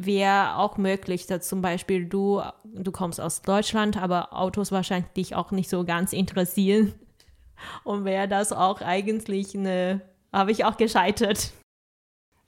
wäre 0.06 0.56
auch 0.56 0.76
möglich, 0.76 1.26
dass 1.26 1.48
zum 1.48 1.62
Beispiel 1.62 2.06
du, 2.06 2.42
du 2.64 2.92
kommst 2.92 3.20
aus 3.20 3.42
Deutschland, 3.42 3.96
aber 3.96 4.32
Autos 4.32 4.72
wahrscheinlich 4.72 5.10
dich 5.12 5.34
auch 5.34 5.50
nicht 5.50 5.70
so 5.70 5.84
ganz 5.84 6.12
interessieren. 6.12 6.94
Und 7.84 8.04
wäre 8.04 8.26
das 8.26 8.52
auch 8.52 8.80
eigentlich 8.80 9.54
eine, 9.54 10.00
habe 10.32 10.50
ich 10.50 10.64
auch 10.64 10.76
gescheitert. 10.76 11.52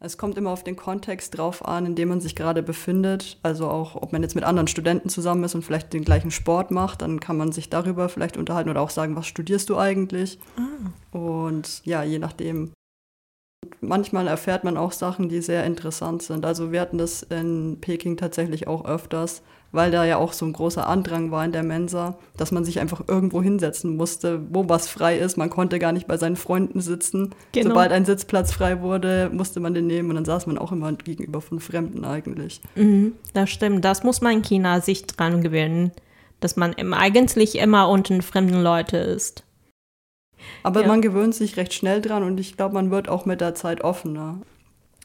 Es 0.05 0.19
kommt 0.19 0.37
immer 0.37 0.51
auf 0.51 0.65
den 0.65 0.75
Kontext 0.75 1.39
drauf 1.39 1.65
an, 1.65 1.87
in 1.87 1.95
dem 1.95 2.09
man 2.09 2.21
sich 2.21 2.35
gerade 2.35 2.65
befindet. 2.65 3.39
Also 3.45 3.69
auch, 3.69 3.95
ob 3.95 4.13
man 4.13 4.23
jetzt 4.23 4.35
mit 4.35 4.43
anderen 4.43 4.67
Studenten 4.67 5.09
zusammen 5.09 5.45
ist 5.45 5.55
und 5.55 5.65
vielleicht 5.65 5.93
den 5.93 6.05
gleichen 6.05 6.33
Sport 6.33 6.73
macht, 6.73 7.03
dann 7.03 7.21
kann 7.21 7.37
man 7.37 7.53
sich 7.53 7.71
darüber 7.71 8.09
vielleicht 8.09 8.37
unterhalten 8.37 8.69
oder 8.69 8.81
auch 8.81 8.91
sagen, 8.91 9.15
was 9.15 9.29
studierst 9.29 9.71
du 9.71 9.79
eigentlich? 9.79 10.41
Ah. 10.57 11.17
Und 11.17 11.83
ja, 11.85 12.03
je 12.03 12.19
nachdem. 12.19 12.73
Manchmal 13.85 14.29
erfährt 14.29 14.63
man 14.63 14.77
auch 14.77 14.93
Sachen, 14.93 15.29
die 15.29 15.43
sehr 15.43 15.65
interessant 15.65 16.23
sind. 16.23 16.47
Also 16.47 16.71
wir 16.71 16.81
hatten 16.81 16.99
das 16.99 17.25
in 17.25 17.79
Peking 17.81 18.17
tatsächlich 18.17 18.69
auch 18.69 18.85
öfters, 18.85 19.43
weil 19.73 19.91
da 19.91 20.05
ja 20.05 20.19
auch 20.19 20.35
so 20.35 20.47
ein 20.47 20.53
großer 20.53 20.87
Andrang 20.87 21.33
war 21.33 21.45
in 21.45 21.51
der 21.51 21.65
Mensa, 21.65 22.17
dass 22.37 22.53
man 22.53 22.65
sich 22.65 22.79
einfach 22.79 23.03
irgendwo 23.09 23.43
hinsetzen 23.43 23.97
musste, 23.97 24.41
wo 24.51 24.69
was 24.69 24.89
frei 24.89 25.19
ist. 25.19 25.37
Man 25.37 25.51
konnte 25.51 25.81
gar 25.81 25.91
nicht 25.91 26.07
bei 26.07 26.17
seinen 26.17 26.37
Freunden 26.37 26.81
sitzen. 26.81 27.35
Genau. 27.51 27.71
Sobald 27.71 27.91
ein 27.91 28.05
Sitzplatz 28.05 28.53
frei 28.53 28.83
wurde, 28.83 29.31
musste 29.33 29.59
man 29.59 29.75
den 29.75 29.89
nehmen 29.89 30.11
und 30.11 30.15
dann 30.15 30.25
saß 30.27 30.47
man 30.47 30.59
auch 30.59 30.71
immer 30.71 30.93
gegenüber 30.93 31.41
von 31.41 31.59
Fremden 31.59 32.05
eigentlich. 32.05 32.61
Mhm, 32.77 33.15
das 33.35 33.51
stimmt, 33.51 33.85
das 33.85 34.05
muss 34.05 34.21
man 34.21 34.35
in 34.35 34.43
China 34.43 34.81
sich 34.81 35.07
dran 35.07 35.43
gewöhnen, 35.43 35.91
dass 36.39 36.55
man 36.55 36.75
eigentlich 36.75 37.59
immer 37.59 37.89
unter 37.89 38.23
fremden 38.23 38.63
Leute 38.63 38.99
ist. 38.99 39.43
Aber 40.63 40.83
ja. 40.83 40.89
man 40.89 41.03
gewöhnt 41.03 41.35
sich 41.35 41.57
recht 41.57 41.75
schnell 41.75 42.01
dran 42.01 42.23
und 42.23 42.39
ich 42.41 42.57
glaube, 42.57 42.75
man 42.75 42.91
wird 42.91 43.09
auch 43.09 43.27
mit 43.27 43.41
der 43.41 43.55
Zeit 43.55 43.83
offener 43.83 44.39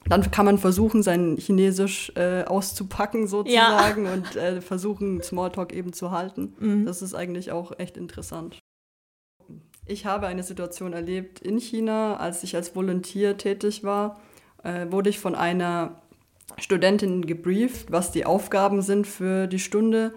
dann 0.10 0.30
kann 0.32 0.46
man 0.46 0.58
versuchen, 0.58 1.04
sein 1.04 1.38
Chinesisch 1.38 2.12
äh, 2.16 2.44
auszupacken 2.44 3.28
sozusagen 3.28 4.06
ja. 4.06 4.14
und 4.14 4.36
äh, 4.36 4.62
versuchen, 4.62 5.22
Smalltalk 5.22 5.74
eben 5.74 5.94
zu 5.94 6.12
halten. 6.12 6.54
Mhm. 6.60 6.86
Das 6.86 7.02
ist 7.02 7.14
eigentlich 7.14 7.52
auch 7.52 7.78
echt 7.78 7.98
interessant. 7.98 8.60
Ich 9.86 10.06
habe 10.06 10.28
eine 10.28 10.44
Situation 10.44 10.94
erlebt 10.94 11.40
in 11.40 11.60
China, 11.60 12.18
als 12.18 12.44
ich 12.44 12.56
als 12.56 12.76
Volontier 12.76 13.38
tätig 13.38 13.84
war, 13.84 14.20
äh, 14.64 14.88
wurde 14.90 15.10
ich 15.10 15.20
von 15.20 15.36
einer 15.36 16.02
Studentin 16.58 17.26
gebrieft, 17.26 17.92
was 17.92 18.12
die 18.12 18.26
Aufgaben 18.26 18.82
sind 18.82 19.08
für 19.08 19.48
die 19.48 19.60
Stunde 19.60 20.14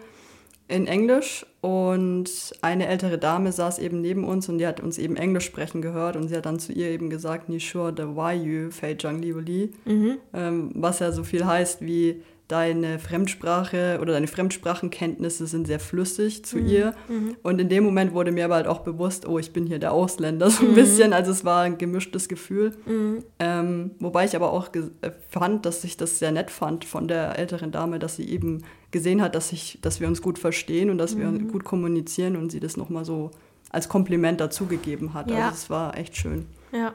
in 0.71 0.87
Englisch 0.87 1.45
und 1.61 2.31
eine 2.63 2.87
ältere 2.87 3.19
Dame 3.19 3.53
saß 3.53 3.79
eben 3.81 4.01
neben 4.01 4.25
uns 4.25 4.49
und 4.49 4.59
die 4.59 4.67
hat 4.67 4.81
uns 4.81 4.99
eben 4.99 5.17
Englisch 5.17 5.45
sprechen 5.45 5.83
gehört 5.83 6.17
und 6.17 6.29
sie 6.29 6.37
hat 6.37 6.47
dann 6.47 6.59
zu 6.59 6.73
ihr 6.73 6.89
eben 6.89 7.11
gesagt, 7.11 7.49
Ni 7.49 7.59
sure 7.59 7.93
de 7.93 8.07
why 8.07 8.35
you 8.35 8.71
fei 8.71 8.95
zhang 8.95 9.21
li 9.21 9.33
li, 9.33 9.71
mhm. 9.85 10.19
ähm, 10.33 10.71
was 10.75 11.01
ja 11.01 11.13
so 11.13 11.25
viel 11.25 11.45
heißt 11.45 11.83
wie 11.83 12.23
deine 12.51 12.99
Fremdsprache 12.99 13.99
oder 14.01 14.13
deine 14.13 14.27
Fremdsprachenkenntnisse 14.27 15.47
sind 15.47 15.67
sehr 15.69 15.79
flüssig 15.79 16.45
zu 16.45 16.59
mhm. 16.59 16.67
ihr. 16.67 16.95
Mhm. 17.09 17.37
Und 17.43 17.61
in 17.61 17.69
dem 17.69 17.85
Moment 17.85 18.13
wurde 18.13 18.33
mir 18.33 18.45
aber 18.45 18.57
halt 18.57 18.67
auch 18.67 18.81
bewusst, 18.81 19.27
oh, 19.29 19.39
ich 19.39 19.53
bin 19.53 19.67
hier 19.67 19.79
der 19.79 19.93
Ausländer, 19.93 20.51
so 20.51 20.65
ein 20.65 20.73
mhm. 20.73 20.75
bisschen. 20.75 21.13
Also 21.13 21.31
es 21.31 21.45
war 21.45 21.63
ein 21.63 21.79
gemischtes 21.79 22.29
Gefühl. 22.29 22.73
Mhm. 22.87 23.23
Ähm, 23.39 23.91
wobei 24.01 24.25
ich 24.25 24.35
aber 24.35 24.53
auch 24.53 24.69
äh, 24.75 25.13
fand, 25.29 25.65
dass 25.65 25.85
ich 25.85 25.97
das 25.97 26.19
sehr 26.19 26.33
nett 26.33 26.51
fand 26.51 26.85
von 26.85 27.07
der 27.07 27.39
älteren 27.39 27.71
Dame, 27.71 28.01
dass 28.01 28.17
sie 28.17 28.29
eben 28.29 28.65
gesehen 28.91 29.23
hat, 29.23 29.35
dass, 29.35 29.53
ich, 29.53 29.79
dass 29.83 30.01
wir 30.01 30.09
uns 30.09 30.23
gut 30.23 30.39
verstehen 30.39 30.91
und 30.91 30.99
dass 30.99 31.17
wir 31.17 31.27
mhm. 31.27 31.51
gut 31.53 31.65
kommunizieren 31.65 32.37
und 32.37 32.51
sie 32.51 32.61
das 32.61 32.77
nochmal 32.77 33.05
so 33.05 33.31
als 33.71 33.89
Kompliment 33.89 34.41
dazugegeben 34.41 35.15
hat. 35.15 35.31
Ja. 35.31 35.47
Also 35.47 35.55
es 35.55 35.71
war 35.71 35.97
echt 35.97 36.17
schön. 36.17 36.47
Ja. 36.73 36.95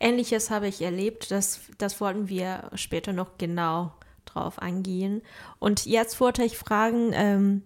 Ähnliches 0.00 0.50
habe 0.50 0.66
ich 0.66 0.80
erlebt, 0.80 1.30
das, 1.30 1.60
das 1.78 2.00
wollten 2.00 2.28
wir 2.28 2.70
später 2.74 3.12
noch 3.12 3.38
genau 3.38 3.92
drauf 4.24 4.58
eingehen. 4.58 5.22
Und 5.58 5.84
jetzt 5.84 6.20
wollte 6.20 6.42
ich 6.42 6.56
fragen, 6.56 7.10
ähm, 7.12 7.62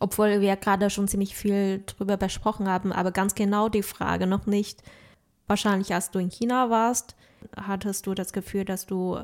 obwohl 0.00 0.40
wir 0.40 0.56
gerade 0.56 0.90
schon 0.90 1.08
ziemlich 1.08 1.36
viel 1.36 1.82
drüber 1.86 2.16
besprochen 2.16 2.68
haben, 2.68 2.90
aber 2.90 3.12
ganz 3.12 3.34
genau 3.34 3.68
die 3.68 3.82
Frage 3.82 4.26
noch 4.26 4.46
nicht. 4.46 4.82
Wahrscheinlich, 5.46 5.92
als 5.94 6.10
du 6.10 6.18
in 6.18 6.30
China 6.30 6.70
warst, 6.70 7.14
hattest 7.56 8.06
du 8.06 8.14
das 8.14 8.32
Gefühl, 8.32 8.64
dass 8.64 8.86
du 8.86 9.18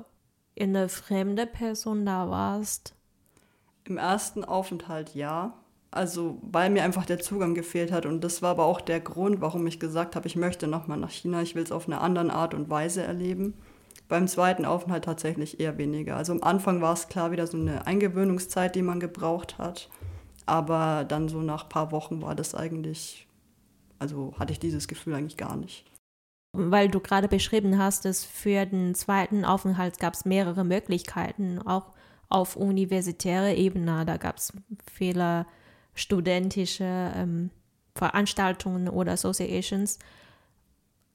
in 0.55 0.77
eine 0.77 0.89
fremde 0.89 1.47
Person 1.47 2.05
da 2.05 2.29
warst? 2.29 2.95
Im 3.89 3.97
ersten 3.97 4.45
Aufenthalt 4.45 5.15
ja. 5.15 5.55
Also, 5.91 6.39
weil 6.43 6.69
mir 6.69 6.85
einfach 6.85 7.07
der 7.07 7.19
Zugang 7.19 7.55
gefehlt 7.55 7.93
hat. 7.93 8.05
Und 8.05 8.23
das 8.23 8.43
war 8.43 8.51
aber 8.51 8.67
auch 8.67 8.81
der 8.83 9.01
Grund, 9.01 9.41
warum 9.41 9.67
ich 9.67 9.81
gesagt 9.81 10.17
habe, 10.17 10.27
ich 10.27 10.37
möchte 10.37 10.67
nochmal 10.67 10.99
nach 10.99 11.11
China. 11.11 11.41
Ich 11.41 11.55
will 11.55 11.63
es 11.63 11.73
auf 11.73 11.87
eine 11.87 12.01
andere 12.01 12.33
Art 12.33 12.53
und 12.53 12.69
Weise 12.69 13.03
erleben. 13.03 13.55
Beim 14.09 14.29
zweiten 14.29 14.65
Aufenthalt 14.65 15.05
tatsächlich 15.05 15.61
eher 15.61 15.79
weniger. 15.79 16.17
Also 16.17 16.33
am 16.33 16.43
Anfang 16.43 16.83
war 16.83 16.93
es 16.93 17.09
klar 17.09 17.31
wieder 17.31 17.47
so 17.47 17.57
eine 17.57 17.87
Eingewöhnungszeit, 17.87 18.75
die 18.75 18.83
man 18.83 19.01
gebraucht 19.01 19.59
hat. 19.59 19.89
Aber 20.45 21.05
dann 21.05 21.29
so 21.29 21.41
nach 21.41 21.65
ein 21.65 21.69
paar 21.69 21.93
Wochen 21.93 22.23
war 22.23 22.35
das 22.35 22.55
eigentlich, 22.55 23.27
also 23.99 24.35
hatte 24.39 24.53
ich 24.53 24.59
dieses 24.59 24.89
Gefühl 24.89 25.15
eigentlich 25.15 25.37
gar 25.37 25.57
nicht. 25.57 25.85
Weil 26.57 26.89
du 26.89 27.01
gerade 27.01 27.29
beschrieben 27.29 27.79
hast, 27.79 28.07
dass 28.07 28.25
für 28.25 28.65
den 28.65 28.95
zweiten 28.95 29.45
Aufenthalt 29.45 29.99
gab 29.99 30.15
es 30.15 30.25
mehrere 30.25 30.65
Möglichkeiten, 30.65 31.59
auch 31.59 31.93
auf 32.29 32.57
universitärer 32.57 33.55
Ebene. 33.55 34.05
Da 34.05 34.17
gab 34.17 34.37
es 34.39 34.53
viele 34.93 35.47
studentische 35.95 37.13
ähm, 37.15 37.51
Veranstaltungen 37.95 38.89
oder 38.89 39.13
Associations. 39.13 39.99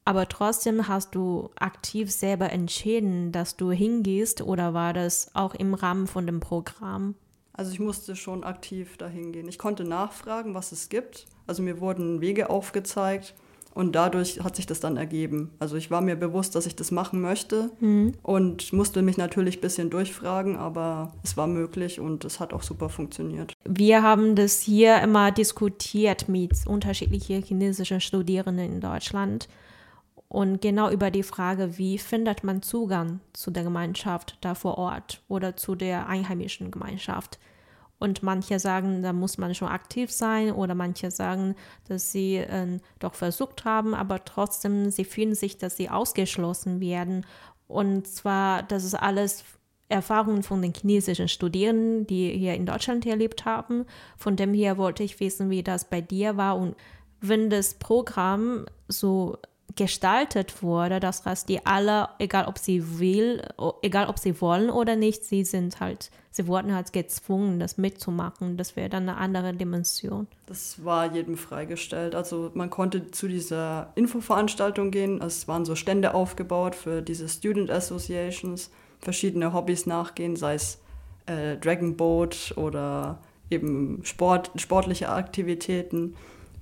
Aber 0.04 0.28
trotzdem 0.28 0.86
hast 0.86 1.14
du 1.14 1.50
aktiv 1.56 2.10
selber 2.12 2.50
entschieden, 2.50 3.32
dass 3.32 3.56
du 3.56 3.70
hingehst 3.70 4.42
oder 4.42 4.74
war 4.74 4.92
das 4.92 5.30
auch 5.34 5.54
im 5.54 5.72
Rahmen 5.72 6.06
von 6.06 6.26
dem 6.26 6.40
Programm? 6.40 7.14
Also 7.54 7.72
ich 7.72 7.80
musste 7.80 8.16
schon 8.16 8.44
aktiv 8.44 8.98
dahin 8.98 9.32
gehen. 9.32 9.48
Ich 9.48 9.58
konnte 9.58 9.84
nachfragen, 9.84 10.54
was 10.54 10.72
es 10.72 10.88
gibt. 10.88 11.26
Also 11.46 11.62
mir 11.62 11.80
wurden 11.80 12.20
Wege 12.20 12.50
aufgezeigt 12.50 13.34
und 13.74 13.94
dadurch 13.94 14.40
hat 14.42 14.56
sich 14.56 14.66
das 14.66 14.80
dann 14.80 14.96
ergeben. 14.96 15.50
Also 15.58 15.76
ich 15.76 15.90
war 15.90 16.00
mir 16.00 16.16
bewusst, 16.16 16.54
dass 16.54 16.66
ich 16.66 16.76
das 16.76 16.90
machen 16.90 17.20
möchte 17.20 17.70
mhm. 17.80 18.12
und 18.22 18.72
musste 18.72 19.02
mich 19.02 19.16
natürlich 19.16 19.58
ein 19.58 19.60
bisschen 19.60 19.90
durchfragen, 19.90 20.56
aber 20.56 21.12
es 21.22 21.36
war 21.36 21.46
möglich 21.46 22.00
und 22.00 22.24
es 22.24 22.40
hat 22.40 22.52
auch 22.52 22.62
super 22.62 22.88
funktioniert. 22.88 23.52
Wir 23.64 24.02
haben 24.02 24.36
das 24.36 24.60
hier 24.60 25.00
immer 25.02 25.32
diskutiert 25.32 26.28
mit 26.28 26.66
unterschiedlichen 26.66 27.42
chinesischen 27.42 28.00
Studierenden 28.00 28.74
in 28.74 28.80
Deutschland 28.80 29.48
und 30.28 30.60
genau 30.60 30.90
über 30.90 31.10
die 31.10 31.22
Frage, 31.22 31.78
wie 31.78 31.98
findet 31.98 32.42
man 32.42 32.62
Zugang 32.62 33.20
zu 33.32 33.50
der 33.50 33.64
Gemeinschaft 33.64 34.36
da 34.40 34.54
vor 34.54 34.78
Ort 34.78 35.20
oder 35.28 35.56
zu 35.56 35.74
der 35.74 36.08
einheimischen 36.08 36.70
Gemeinschaft. 36.70 37.38
Und 38.04 38.22
manche 38.22 38.58
sagen, 38.58 39.00
da 39.02 39.14
muss 39.14 39.38
man 39.38 39.54
schon 39.54 39.68
aktiv 39.68 40.12
sein 40.12 40.52
oder 40.52 40.74
manche 40.74 41.10
sagen, 41.10 41.54
dass 41.88 42.12
sie 42.12 42.36
äh, 42.36 42.78
doch 42.98 43.14
versucht 43.14 43.64
haben, 43.64 43.94
aber 43.94 44.26
trotzdem, 44.26 44.90
sie 44.90 45.06
fühlen 45.06 45.34
sich, 45.34 45.56
dass 45.56 45.78
sie 45.78 45.88
ausgeschlossen 45.88 46.80
werden. 46.80 47.24
Und 47.66 48.06
zwar, 48.06 48.62
das 48.62 48.84
ist 48.84 48.92
alles 48.94 49.42
Erfahrungen 49.88 50.42
von 50.42 50.60
den 50.60 50.74
chinesischen 50.74 51.28
Studierenden, 51.28 52.06
die 52.06 52.36
hier 52.36 52.52
in 52.52 52.66
Deutschland 52.66 53.06
erlebt 53.06 53.46
haben. 53.46 53.86
Von 54.18 54.36
dem 54.36 54.52
her 54.52 54.76
wollte 54.76 55.02
ich 55.02 55.18
wissen, 55.18 55.48
wie 55.48 55.62
das 55.62 55.86
bei 55.86 56.02
dir 56.02 56.36
war 56.36 56.58
und 56.58 56.76
wenn 57.22 57.48
das 57.48 57.72
Programm 57.72 58.66
so 58.86 59.38
gestaltet 59.76 60.62
wurde, 60.62 61.00
das 61.00 61.24
heißt, 61.24 61.48
die 61.48 61.64
alle, 61.64 62.10
egal 62.18 62.44
ob 62.48 62.58
sie 62.58 62.98
will, 62.98 63.40
egal 63.80 64.08
ob 64.08 64.18
sie 64.18 64.42
wollen 64.42 64.68
oder 64.68 64.94
nicht, 64.94 65.24
sie 65.24 65.42
sind 65.42 65.80
halt, 65.80 66.10
sie 66.34 66.48
wurden 66.48 66.74
halt 66.74 66.92
gezwungen, 66.92 67.60
das 67.60 67.78
mitzumachen. 67.78 68.56
Das 68.56 68.74
wäre 68.74 68.88
dann 68.88 69.08
eine 69.08 69.18
andere 69.18 69.54
Dimension. 69.54 70.26
Das 70.46 70.84
war 70.84 71.12
jedem 71.14 71.36
freigestellt. 71.36 72.16
Also 72.16 72.50
man 72.54 72.70
konnte 72.70 73.12
zu 73.12 73.28
dieser 73.28 73.92
Infoveranstaltung 73.94 74.90
gehen. 74.90 75.22
Es 75.22 75.46
waren 75.46 75.64
so 75.64 75.76
Stände 75.76 76.12
aufgebaut 76.12 76.74
für 76.74 77.02
diese 77.02 77.28
Student 77.28 77.70
Associations, 77.70 78.70
verschiedene 78.98 79.52
Hobbys 79.52 79.86
nachgehen, 79.86 80.34
sei 80.34 80.54
es 80.54 80.80
äh, 81.26 81.56
Dragon 81.56 81.96
Boat 81.96 82.52
oder 82.56 83.20
eben 83.48 84.00
Sport, 84.02 84.50
sportliche 84.56 85.10
Aktivitäten 85.10 86.16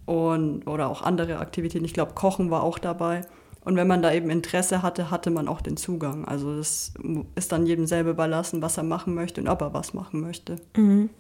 und, 0.05 0.67
oder 0.67 0.91
auch 0.91 1.01
andere 1.01 1.39
Aktivitäten. 1.39 1.87
Ich 1.87 1.95
glaube, 1.95 2.13
Kochen 2.13 2.51
war 2.51 2.63
auch 2.63 2.79
dabei. 2.79 3.23
Und 3.65 3.77
wenn 3.77 3.87
man 3.87 4.03
da 4.03 4.13
eben 4.13 4.31
Interesse 4.31 4.83
hatte, 4.83 5.11
hatte 5.11 5.31
man 5.31 5.47
auch 5.47 5.61
den 5.61 5.77
Zugang. 5.77 6.25
Also 6.25 6.57
das 6.57 6.93
ist 7.37 7.53
dann 7.53 7.67
jedem 7.67 7.87
selber 7.87 8.11
überlassen, 8.11 8.61
was 8.61 8.77
er 8.77 8.83
machen 8.83 9.15
möchte 9.15 9.41
und 9.41 9.49
ob 9.49 9.61
er 9.61 9.73
was 9.73 9.95
machen 9.95 10.21
möchte. 10.21 10.57
Mhm. 10.77 11.11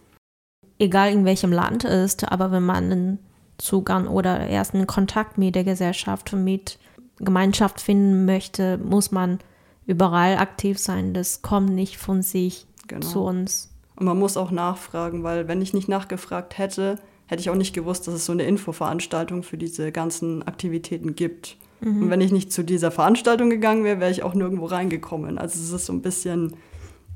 Egal 0.78 1.12
in 1.12 1.24
welchem 1.24 1.52
Land 1.52 1.84
ist, 1.84 2.30
aber 2.30 2.50
wenn 2.50 2.64
man 2.64 2.90
einen 2.90 3.18
Zugang 3.58 4.08
oder 4.08 4.48
erst 4.48 4.74
einen 4.74 4.88
Kontakt 4.88 5.38
mit 5.38 5.54
der 5.54 5.62
Gesellschaft, 5.62 6.32
mit 6.32 6.78
Gemeinschaft 7.18 7.80
finden 7.80 8.24
möchte, 8.24 8.78
muss 8.78 9.12
man 9.12 9.38
überall 9.86 10.36
aktiv 10.38 10.78
sein. 10.78 11.14
Das 11.14 11.42
kommt 11.42 11.70
nicht 11.70 11.98
von 11.98 12.22
sich 12.22 12.66
genau. 12.88 13.06
zu 13.06 13.20
uns. 13.20 13.70
Und 13.94 14.06
man 14.06 14.18
muss 14.18 14.36
auch 14.36 14.50
nachfragen, 14.50 15.22
weil 15.22 15.46
wenn 15.46 15.62
ich 15.62 15.74
nicht 15.74 15.88
nachgefragt 15.88 16.58
hätte, 16.58 16.96
hätte 17.26 17.40
ich 17.40 17.50
auch 17.50 17.54
nicht 17.54 17.74
gewusst, 17.74 18.08
dass 18.08 18.14
es 18.14 18.26
so 18.26 18.32
eine 18.32 18.44
Infoveranstaltung 18.44 19.44
für 19.44 19.58
diese 19.58 19.92
ganzen 19.92 20.42
Aktivitäten 20.42 21.14
gibt. 21.14 21.56
Mhm. 21.82 22.02
Und 22.02 22.10
wenn 22.10 22.20
ich 22.20 22.32
nicht 22.32 22.52
zu 22.52 22.62
dieser 22.62 22.90
Veranstaltung 22.90 23.50
gegangen 23.50 23.84
wäre, 23.84 24.00
wäre 24.00 24.10
ich 24.10 24.22
auch 24.22 24.34
nirgendwo 24.34 24.66
reingekommen. 24.66 25.38
Also 25.38 25.58
es 25.58 25.70
ist 25.70 25.86
so 25.86 25.92
ein 25.92 26.02
bisschen, 26.02 26.56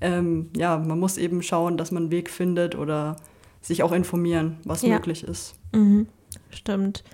ähm, 0.00 0.50
ja, 0.56 0.76
man 0.78 0.99
muss 0.99 1.16
eben 1.16 1.42
schauen, 1.42 1.76
dass 1.76 1.92
man 1.92 2.04
einen 2.04 2.12
Weg 2.12 2.30
findet 2.30 2.75
oder 2.75 3.16
sich 3.61 3.82
auch 3.82 3.92
informieren, 3.92 4.58
was 4.64 4.82
ja. 4.82 4.94
möglich 4.94 5.25
ist. 5.25 5.54
Mhm. 5.73 6.08
Stimmt. 6.50 7.04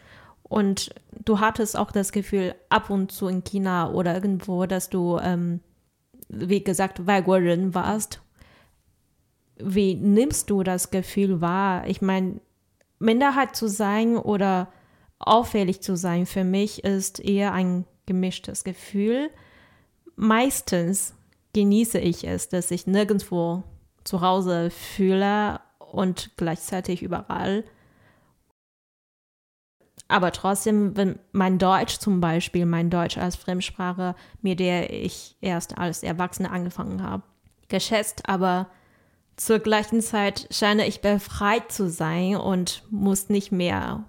Und 0.43 0.95
du 1.25 1.41
hattest 1.41 1.79
auch 1.79 1.93
das 1.93 2.13
Gefühl, 2.13 2.55
ab 2.69 2.91
und 2.91 3.13
zu 3.13 3.29
in 3.29 3.45
China 3.45 3.91
oder 3.91 4.15
irgendwo, 4.15 4.67
dass 4.67 4.91
du 4.91 5.19
ähm, 5.23 5.61
wie 6.33 6.65
gesagt, 6.65 7.07
Weiguerin 7.07 7.75
warst, 7.75 8.23
wie 9.59 9.95
nimmst 9.95 10.51
du 10.51 10.63
das 10.63 10.91
Gefühl 10.91 11.41
wahr? 11.41 11.87
Ich 11.87 12.01
meine, 12.01 12.41
Minderheit 12.99 13.55
zu 13.55 13.69
sein 13.69 14.17
oder 14.17 14.73
auffällig 15.23 15.81
zu 15.83 15.97
sein, 15.97 16.27
für 16.27 16.45
mich 16.45 16.85
ist 16.85 17.21
eher 17.21 17.53
ein 17.53 17.85
gemischtes 18.07 18.65
Gefühl. 18.65 19.31
Meistens 20.17 21.15
genieße 21.55 21.99
ich 21.99 22.27
es, 22.27 22.49
dass 22.49 22.71
ich 22.71 22.87
nirgendwo 22.87 23.63
zu 24.05 24.21
Hause 24.21 24.71
fühle 24.71 25.61
und 25.79 26.31
gleichzeitig 26.37 27.03
überall. 27.03 27.65
Aber 30.09 30.33
trotzdem, 30.33 30.97
wenn 30.97 31.19
mein 31.33 31.59
Deutsch 31.59 31.99
zum 31.99 32.21
Beispiel, 32.21 32.67
mein 32.67 32.91
Deutsch 32.91 33.17
als 33.17 33.37
Fremdsprache, 33.37 34.15
mit 34.43 34.61
der 34.61 34.93
ich 34.93 35.37
erst 35.41 35.79
als 35.79 36.03
Erwachsene 36.03 36.51
angefangen 36.51 37.03
habe, 37.03 37.23
geschätzt, 37.69 38.29
aber 38.29 38.69
zur 39.37 39.59
gleichen 39.59 40.03
Zeit 40.03 40.47
scheine 40.51 40.87
ich 40.87 41.01
befreit 41.01 41.73
zu 41.73 41.89
sein 41.89 42.37
und 42.37 42.85
muss 42.91 43.31
nicht 43.31 43.53
mehr 43.53 44.05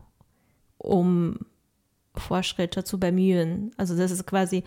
um 0.84 1.40
Fortschritte 2.16 2.84
zu 2.84 3.00
bemühen. 3.00 3.72
Also 3.78 3.98
das 3.98 4.12
ist 4.12 4.28
quasi, 4.28 4.64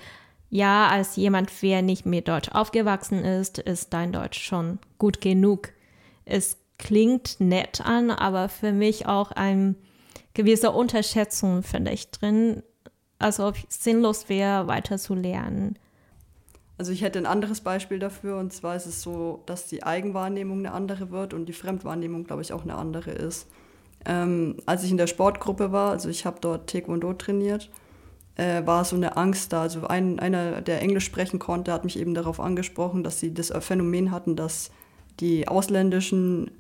ja, 0.50 0.88
als 0.88 1.16
jemand, 1.16 1.50
wer 1.62 1.82
nicht 1.82 2.06
mit 2.06 2.28
Deutsch 2.28 2.48
aufgewachsen 2.50 3.24
ist, 3.24 3.58
ist 3.58 3.92
dein 3.92 4.12
Deutsch 4.12 4.40
schon 4.40 4.78
gut 4.98 5.20
genug. 5.20 5.70
Es 6.24 6.56
klingt 6.78 7.36
nett 7.38 7.80
an, 7.80 8.10
aber 8.10 8.48
für 8.48 8.72
mich 8.72 9.06
auch 9.06 9.30
ein 9.32 9.76
gewisser 10.34 10.74
Unterschätzung, 10.74 11.62
finde 11.62 11.92
ich, 11.92 12.10
drin. 12.10 12.62
Also 13.18 13.46
ob 13.46 13.56
es 13.56 13.82
sinnlos 13.82 14.28
wäre, 14.28 14.66
weiter 14.66 14.98
zu 14.98 15.14
lernen. 15.14 15.78
Also 16.78 16.92
ich 16.92 17.00
hätte 17.02 17.18
ein 17.18 17.26
anderes 17.26 17.62
Beispiel 17.62 17.98
dafür 17.98 18.36
und 18.36 18.52
zwar 18.52 18.76
ist 18.76 18.84
es 18.84 19.00
so, 19.00 19.42
dass 19.46 19.66
die 19.66 19.82
Eigenwahrnehmung 19.82 20.58
eine 20.58 20.72
andere 20.72 21.10
wird 21.10 21.32
und 21.32 21.46
die 21.46 21.54
Fremdwahrnehmung, 21.54 22.24
glaube 22.24 22.42
ich, 22.42 22.52
auch 22.52 22.64
eine 22.64 22.74
andere 22.74 23.12
ist. 23.12 23.46
Ähm, 24.06 24.56
als 24.66 24.84
ich 24.84 24.92
in 24.92 24.96
der 24.96 25.08
Sportgruppe 25.08 25.72
war, 25.72 25.90
also 25.90 26.08
ich 26.08 26.24
habe 26.24 26.38
dort 26.40 26.70
Taekwondo 26.70 27.12
trainiert, 27.14 27.70
äh, 28.36 28.64
war 28.64 28.84
so 28.84 28.94
eine 28.94 29.16
Angst 29.16 29.52
da. 29.52 29.62
Also 29.62 29.86
ein, 29.88 30.20
einer, 30.20 30.60
der 30.62 30.80
Englisch 30.80 31.04
sprechen 31.04 31.40
konnte, 31.40 31.72
hat 31.72 31.84
mich 31.84 31.98
eben 31.98 32.14
darauf 32.14 32.38
angesprochen, 32.38 33.02
dass 33.02 33.18
sie 33.18 33.34
das 33.34 33.52
Phänomen 33.60 34.12
hatten, 34.12 34.36
dass 34.36 34.70
die 35.18 35.48
ausländischen 35.48 36.52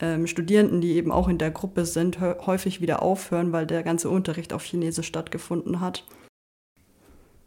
ähm, 0.00 0.26
Studierenden, 0.26 0.80
die 0.80 0.96
eben 0.96 1.12
auch 1.12 1.28
in 1.28 1.38
der 1.38 1.52
Gruppe 1.52 1.84
sind, 1.84 2.18
häufig 2.20 2.80
wieder 2.80 3.02
aufhören, 3.02 3.52
weil 3.52 3.66
der 3.66 3.84
ganze 3.84 4.10
Unterricht 4.10 4.52
auf 4.52 4.64
Chinesisch 4.64 5.06
stattgefunden 5.06 5.80
hat. 5.80 6.04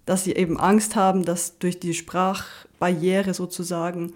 Dass 0.06 0.24
sie 0.24 0.34
eben 0.34 0.58
Angst 0.58 0.96
haben, 0.96 1.26
dass 1.26 1.60
durch 1.60 1.80
die 1.80 1.94
Sprachbarriere 1.94 3.34
sozusagen 3.34 4.14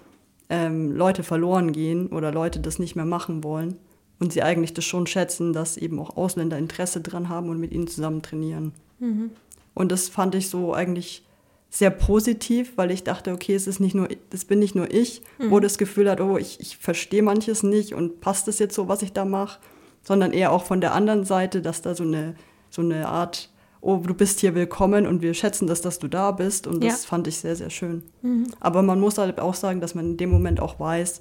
ähm, 0.49 0.91
Leute 0.91 1.23
verloren 1.23 1.73
gehen 1.73 2.07
oder 2.07 2.31
Leute 2.31 2.61
das 2.61 2.79
nicht 2.79 2.95
mehr 2.95 3.05
machen 3.05 3.43
wollen 3.43 3.77
und 4.19 4.33
sie 4.33 4.41
eigentlich 4.41 4.73
das 4.73 4.85
schon 4.85 5.07
schätzen, 5.07 5.53
dass 5.53 5.77
eben 5.77 5.99
auch 5.99 6.17
Ausländer 6.17 6.57
Interesse 6.57 7.01
dran 7.01 7.29
haben 7.29 7.49
und 7.49 7.59
mit 7.59 7.71
ihnen 7.71 7.87
zusammen 7.87 8.21
trainieren. 8.21 8.73
Mhm. 8.99 9.31
Und 9.73 9.91
das 9.91 10.09
fand 10.09 10.35
ich 10.35 10.49
so 10.49 10.73
eigentlich 10.73 11.23
sehr 11.69 11.89
positiv, 11.91 12.73
weil 12.77 12.91
ich 12.91 13.03
dachte, 13.03 13.31
okay, 13.31 13.53
es 13.53 13.67
ist 13.67 13.79
nicht 13.79 13.93
nur, 13.93 14.07
das 14.29 14.45
bin 14.45 14.59
nicht 14.59 14.75
nur 14.75 14.91
ich, 14.91 15.21
mhm. 15.37 15.51
wo 15.51 15.59
das 15.59 15.77
Gefühl 15.77 16.09
hat, 16.09 16.21
oh, 16.21 16.37
ich, 16.37 16.59
ich 16.59 16.77
verstehe 16.77 17.21
manches 17.21 17.61
nicht 17.61 17.93
und 17.93 18.21
passt 18.21 18.47
das 18.47 18.59
jetzt 18.59 18.73
so, 18.73 18.87
was 18.87 19.01
ich 19.01 19.13
da 19.13 19.25
mache, 19.25 19.59
sondern 20.01 20.31
eher 20.31 20.51
auch 20.51 20.63
von 20.63 20.81
der 20.81 20.93
anderen 20.93 21.25
Seite, 21.25 21.61
dass 21.61 21.81
da 21.81 21.93
so 21.93 22.03
eine, 22.03 22.35
so 22.69 22.81
eine 22.81 23.07
Art, 23.07 23.49
oh, 23.81 23.97
du 23.97 24.13
bist 24.13 24.39
hier 24.39 24.55
willkommen 24.55 25.05
und 25.05 25.21
wir 25.21 25.33
schätzen 25.33 25.67
das, 25.67 25.81
dass 25.81 25.99
du 25.99 26.07
da 26.07 26.31
bist 26.31 26.65
und 26.65 26.83
das 26.83 27.03
ja. 27.03 27.09
fand 27.09 27.27
ich 27.27 27.37
sehr, 27.37 27.55
sehr 27.55 27.69
schön. 27.69 28.03
Mhm. 28.21 28.47
Aber 28.59 28.81
man 28.81 28.99
muss 28.99 29.17
halt 29.17 29.39
auch 29.39 29.53
sagen, 29.53 29.81
dass 29.81 29.93
man 29.93 30.05
in 30.11 30.17
dem 30.17 30.31
Moment 30.31 30.59
auch 30.61 30.79
weiß, 30.79 31.19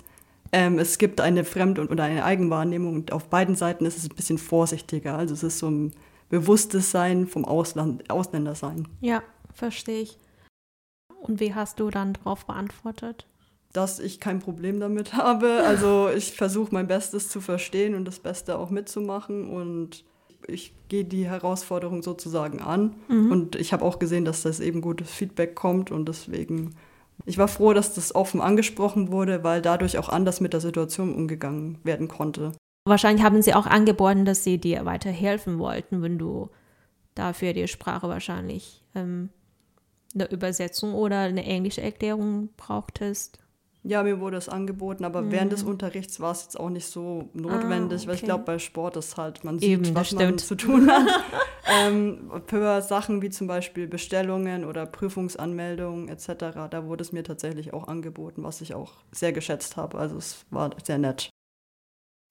ähm, 0.52 0.78
es 0.78 0.98
gibt 0.98 1.20
eine 1.20 1.44
Fremd- 1.44 1.78
und, 1.78 1.90
oder 1.90 2.04
eine 2.04 2.24
Eigenwahrnehmung 2.24 2.94
und 2.94 3.12
auf 3.12 3.28
beiden 3.28 3.54
Seiten 3.54 3.84
ist 3.86 3.98
es 3.98 4.08
ein 4.08 4.14
bisschen 4.14 4.38
vorsichtiger. 4.38 5.16
Also 5.16 5.34
es 5.34 5.42
ist 5.42 5.58
so 5.58 5.68
ein 5.68 5.92
bewusstes 6.28 6.90
Sein 6.90 7.26
vom 7.26 7.44
Ausland, 7.44 8.08
Ausländersein. 8.10 8.88
Ja, 9.00 9.22
verstehe 9.52 10.02
ich. 10.02 10.18
Und 11.20 11.40
wie 11.40 11.54
hast 11.54 11.80
du 11.80 11.90
dann 11.90 12.12
darauf 12.12 12.46
beantwortet? 12.46 13.26
Dass 13.72 13.98
ich 13.98 14.20
kein 14.20 14.38
Problem 14.38 14.80
damit 14.80 15.14
habe. 15.14 15.62
Also 15.64 16.08
ich 16.14 16.32
versuche 16.32 16.72
mein 16.72 16.86
Bestes 16.86 17.28
zu 17.28 17.40
verstehen 17.40 17.94
und 17.94 18.04
das 18.04 18.20
Beste 18.20 18.58
auch 18.58 18.70
mitzumachen 18.70 19.48
und 19.48 20.04
ich 20.48 20.74
gehe 20.88 21.04
die 21.04 21.26
Herausforderung 21.26 22.02
sozusagen 22.02 22.60
an. 22.60 22.94
Mhm. 23.08 23.32
Und 23.32 23.56
ich 23.56 23.72
habe 23.72 23.84
auch 23.84 23.98
gesehen, 23.98 24.24
dass 24.24 24.42
das 24.42 24.60
eben 24.60 24.80
gutes 24.80 25.10
Feedback 25.10 25.54
kommt 25.56 25.90
und 25.90 26.08
deswegen 26.08 26.76
ich 27.26 27.38
war 27.38 27.48
froh, 27.48 27.72
dass 27.72 27.94
das 27.94 28.14
offen 28.14 28.40
angesprochen 28.40 29.10
wurde, 29.10 29.44
weil 29.44 29.60
dadurch 29.60 29.98
auch 29.98 30.08
anders 30.08 30.40
mit 30.40 30.52
der 30.52 30.60
Situation 30.60 31.14
umgegangen 31.14 31.78
werden 31.82 32.08
konnte. 32.08 32.52
Wahrscheinlich 32.86 33.24
haben 33.24 33.42
sie 33.42 33.52
auch 33.52 33.66
angeboten, 33.66 34.24
dass 34.24 34.44
sie 34.44 34.58
dir 34.58 34.84
weiter 34.84 35.10
helfen 35.10 35.58
wollten, 35.58 36.02
wenn 36.02 36.18
du 36.18 36.50
dafür 37.16 37.52
die 37.52 37.66
Sprache 37.66 38.08
wahrscheinlich 38.08 38.84
ähm, 38.94 39.30
eine 40.14 40.30
Übersetzung 40.30 40.94
oder 40.94 41.20
eine 41.20 41.44
englische 41.44 41.82
Erklärung 41.82 42.50
brauchtest. 42.56 43.40
Ja, 43.88 44.02
mir 44.02 44.18
wurde 44.18 44.36
es 44.36 44.48
angeboten, 44.48 45.04
aber 45.04 45.22
mhm. 45.22 45.30
während 45.30 45.52
des 45.52 45.62
Unterrichts 45.62 46.18
war 46.18 46.32
es 46.32 46.42
jetzt 46.42 46.58
auch 46.58 46.70
nicht 46.70 46.86
so 46.86 47.28
notwendig, 47.34 48.00
ah, 48.00 48.02
okay. 48.02 48.08
weil 48.08 48.14
ich 48.16 48.22
glaube, 48.22 48.44
bei 48.44 48.58
Sport 48.58 48.96
ist 48.96 49.16
halt, 49.16 49.44
man 49.44 49.60
sieht, 49.60 49.68
Eben, 49.68 49.94
was 49.94 50.12
man 50.12 50.38
zu 50.38 50.56
tun 50.56 50.90
hat. 50.90 51.06
ähm, 51.86 52.30
für 52.46 52.82
Sachen 52.82 53.22
wie 53.22 53.30
zum 53.30 53.46
Beispiel 53.46 53.86
Bestellungen 53.86 54.64
oder 54.64 54.86
Prüfungsanmeldungen 54.86 56.08
etc., 56.08 56.68
da 56.70 56.86
wurde 56.86 57.02
es 57.02 57.12
mir 57.12 57.22
tatsächlich 57.22 57.72
auch 57.72 57.86
angeboten, 57.86 58.42
was 58.42 58.60
ich 58.60 58.74
auch 58.74 58.94
sehr 59.12 59.32
geschätzt 59.32 59.76
habe. 59.76 59.98
Also 59.98 60.16
es 60.16 60.44
war 60.50 60.70
sehr 60.82 60.98
nett. 60.98 61.30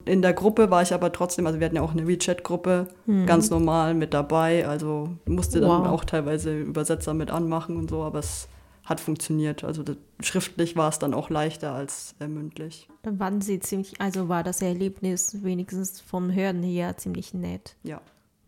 In 0.04 0.22
der 0.22 0.34
Gruppe 0.34 0.70
war 0.70 0.82
ich 0.82 0.94
aber 0.94 1.12
trotzdem, 1.12 1.48
also 1.48 1.60
wir 1.60 1.66
hatten 1.66 1.78
ja 1.78 1.82
auch 1.82 1.94
eine 1.94 2.06
WeChat-Gruppe, 2.06 2.90
mhm. 3.06 3.26
ganz 3.26 3.50
normal 3.50 3.94
mit 3.94 4.14
dabei. 4.14 4.68
Also 4.68 5.10
musste 5.26 5.62
dann 5.62 5.84
wow. 5.84 5.88
auch 5.88 6.04
teilweise 6.04 6.60
Übersetzer 6.60 7.14
mit 7.14 7.32
anmachen 7.32 7.78
und 7.78 7.90
so, 7.90 8.04
aber 8.04 8.20
es 8.20 8.50
hat 8.86 9.00
funktioniert. 9.00 9.64
Also 9.64 9.84
das, 9.84 9.98
schriftlich 10.22 10.76
war 10.76 10.90
es 10.90 11.00
dann 11.00 11.14
auch 11.14 11.30
leichter 11.30 11.74
als 11.74 12.16
äh, 12.20 12.28
mündlich. 12.28 12.88
Dann 13.02 13.20
waren 13.20 13.42
sie 13.42 13.60
ziemlich, 13.60 14.00
also 14.00 14.30
war 14.30 14.44
das 14.44 14.62
Erlebnis 14.62 15.44
wenigstens 15.44 16.00
vom 16.00 16.32
Hören 16.32 16.64
her 16.64 16.96
ziemlich 16.98 17.34
nett. 17.34 17.76
Ja, 17.84 18.00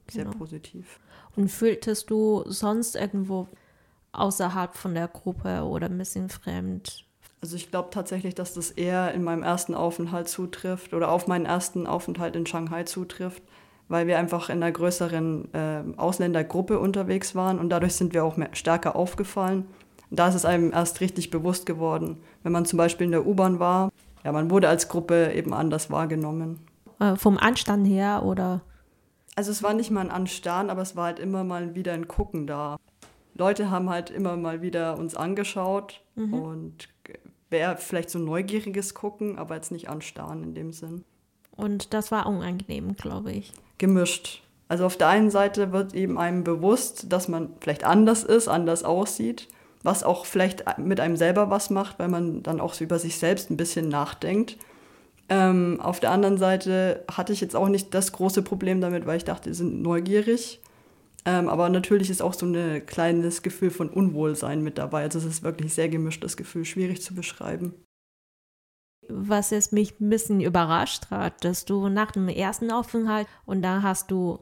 sehr 0.10 0.26
genau. 0.26 0.38
positiv. 0.38 1.00
Und 1.36 1.50
fühltest 1.50 2.10
du 2.10 2.44
sonst 2.46 2.96
irgendwo 2.96 3.48
außerhalb 4.12 4.76
von 4.76 4.94
der 4.94 5.08
Gruppe 5.08 5.64
oder 5.64 5.88
ein 5.88 5.98
bisschen 5.98 6.30
fremd? 6.30 7.04
Also 7.42 7.56
ich 7.56 7.70
glaube 7.70 7.90
tatsächlich, 7.92 8.34
dass 8.34 8.54
das 8.54 8.72
eher 8.72 9.14
in 9.14 9.24
meinem 9.24 9.44
ersten 9.44 9.76
Aufenthalt 9.76 10.28
zutrifft 10.28 10.94
oder 10.94 11.12
auf 11.12 11.28
meinen 11.28 11.46
ersten 11.46 11.86
Aufenthalt 11.86 12.36
in 12.36 12.48
Shanghai 12.48 12.84
zutrifft, 12.84 13.44
weil 13.88 14.08
wir 14.08 14.18
einfach 14.18 14.50
in 14.50 14.62
einer 14.64 14.72
größeren 14.72 15.54
äh, 15.54 15.84
Ausländergruppe 15.98 16.80
unterwegs 16.80 17.36
waren 17.36 17.60
und 17.60 17.70
dadurch 17.70 17.94
sind 17.94 18.14
wir 18.14 18.24
auch 18.24 18.38
mehr, 18.38 18.50
stärker 18.54 18.96
aufgefallen 18.96 19.68
da 20.10 20.28
ist 20.28 20.36
es 20.36 20.46
einem 20.46 20.72
erst 20.72 21.02
richtig 21.02 21.30
bewusst 21.30 21.66
geworden. 21.66 22.18
Wenn 22.44 22.52
man 22.52 22.66
zum 22.66 22.78
Beispiel 22.78 23.06
in 23.06 23.12
der 23.12 23.26
U-Bahn 23.26 23.60
war, 23.60 23.92
ja, 24.24 24.32
man 24.32 24.50
wurde 24.50 24.70
als 24.70 24.88
Gruppe 24.88 25.34
eben 25.34 25.54
anders 25.54 25.90
wahrgenommen. 25.90 26.60
Äh, 27.00 27.16
vom 27.16 27.38
Anstand 27.38 27.88
her 27.88 28.24
oder? 28.24 28.62
Also 29.36 29.52
es 29.52 29.64
war 29.64 29.74
nicht 29.74 29.92
mal 29.92 30.02
ein 30.02 30.12
Anstarren, 30.12 30.70
aber 30.70 30.82
es 30.82 30.96
war 30.96 31.06
halt 31.06 31.20
immer 31.20 31.44
mal 31.44 31.76
wieder 31.76 31.94
ein 31.94 32.08
Gucken 32.08 32.48
da. 32.48 32.78
Leute 33.36 33.70
haben 33.70 33.90
halt 33.90 34.10
immer 34.10 34.36
mal 34.36 34.62
wieder 34.62 34.98
uns 34.98 35.16
angeschaut 35.16 36.02
mhm. 36.16 36.34
und 36.34 36.90
wäre 37.50 37.78
vielleicht 37.78 38.10
so 38.10 38.18
neugieriges 38.18 38.96
Gucken, 38.96 39.38
aber 39.38 39.56
jetzt 39.56 39.72
nicht 39.72 39.90
anstarren 39.90 40.44
in 40.44 40.56
dem 40.56 40.74
Sinn. 40.74 41.04
Und 41.56 41.94
das 41.94 42.12
war 42.12 42.26
unangenehm, 42.26 42.96
glaube 42.96 43.32
ich. 43.32 43.54
Gemischt. 43.78 44.44
Also 44.68 44.86
auf 44.86 44.98
der 44.98 45.08
einen 45.08 45.30
Seite 45.30 45.72
wird 45.72 45.94
eben 45.94 46.18
einem 46.18 46.44
bewusst, 46.44 47.12
dass 47.12 47.28
man 47.28 47.52
vielleicht 47.60 47.84
anders 47.84 48.24
ist, 48.24 48.48
anders 48.48 48.84
aussieht 48.84 49.48
was 49.88 50.04
auch 50.04 50.26
vielleicht 50.26 50.66
mit 50.78 51.00
einem 51.00 51.16
selber 51.16 51.50
was 51.50 51.70
macht, 51.70 51.98
weil 51.98 52.10
man 52.10 52.44
dann 52.44 52.60
auch 52.60 52.74
so 52.74 52.84
über 52.84 53.00
sich 53.00 53.18
selbst 53.18 53.50
ein 53.50 53.56
bisschen 53.56 53.88
nachdenkt. 53.88 54.58
Ähm, 55.30 55.80
auf 55.82 56.02
der 56.02 56.12
anderen 56.12 56.38
Seite 56.38 57.06
hatte 57.10 57.32
ich 57.32 57.40
jetzt 57.40 57.56
auch 57.56 57.70
nicht 57.70 57.94
das 57.94 58.12
große 58.12 58.42
Problem 58.42 58.82
damit, 58.82 59.06
weil 59.06 59.16
ich 59.16 59.24
dachte, 59.24 59.54
sie 59.54 59.60
sind 59.60 59.82
neugierig. 59.82 60.60
Ähm, 61.26 61.48
aber 61.48 61.70
natürlich 61.70 62.10
ist 62.10 62.22
auch 62.22 62.34
so 62.34 62.46
ein 62.46 62.86
kleines 62.86 63.44
Gefühl 63.44 63.72
von 63.72 63.90
Unwohlsein 63.90 64.62
mit 64.62 64.78
dabei. 64.78 65.04
Also 65.04 65.20
es 65.20 65.26
ist 65.26 65.44
wirklich 65.44 65.74
sehr 65.74 65.88
gemischt, 65.88 66.22
das 66.22 66.36
Gefühl, 66.36 66.66
schwierig 66.66 67.02
zu 67.02 67.16
beschreiben. 67.16 67.74
Was 69.08 69.54
es 69.54 69.72
mich 69.72 70.02
ein 70.02 70.10
bisschen 70.10 70.42
überrascht 70.42 71.12
hat, 71.12 71.46
dass 71.46 71.64
du 71.64 71.88
nach 71.88 72.12
dem 72.12 72.28
ersten 72.28 72.72
Aufenthalt 72.72 73.28
und 73.46 73.62
da 73.62 73.82
hast 73.82 74.12
du 74.12 74.40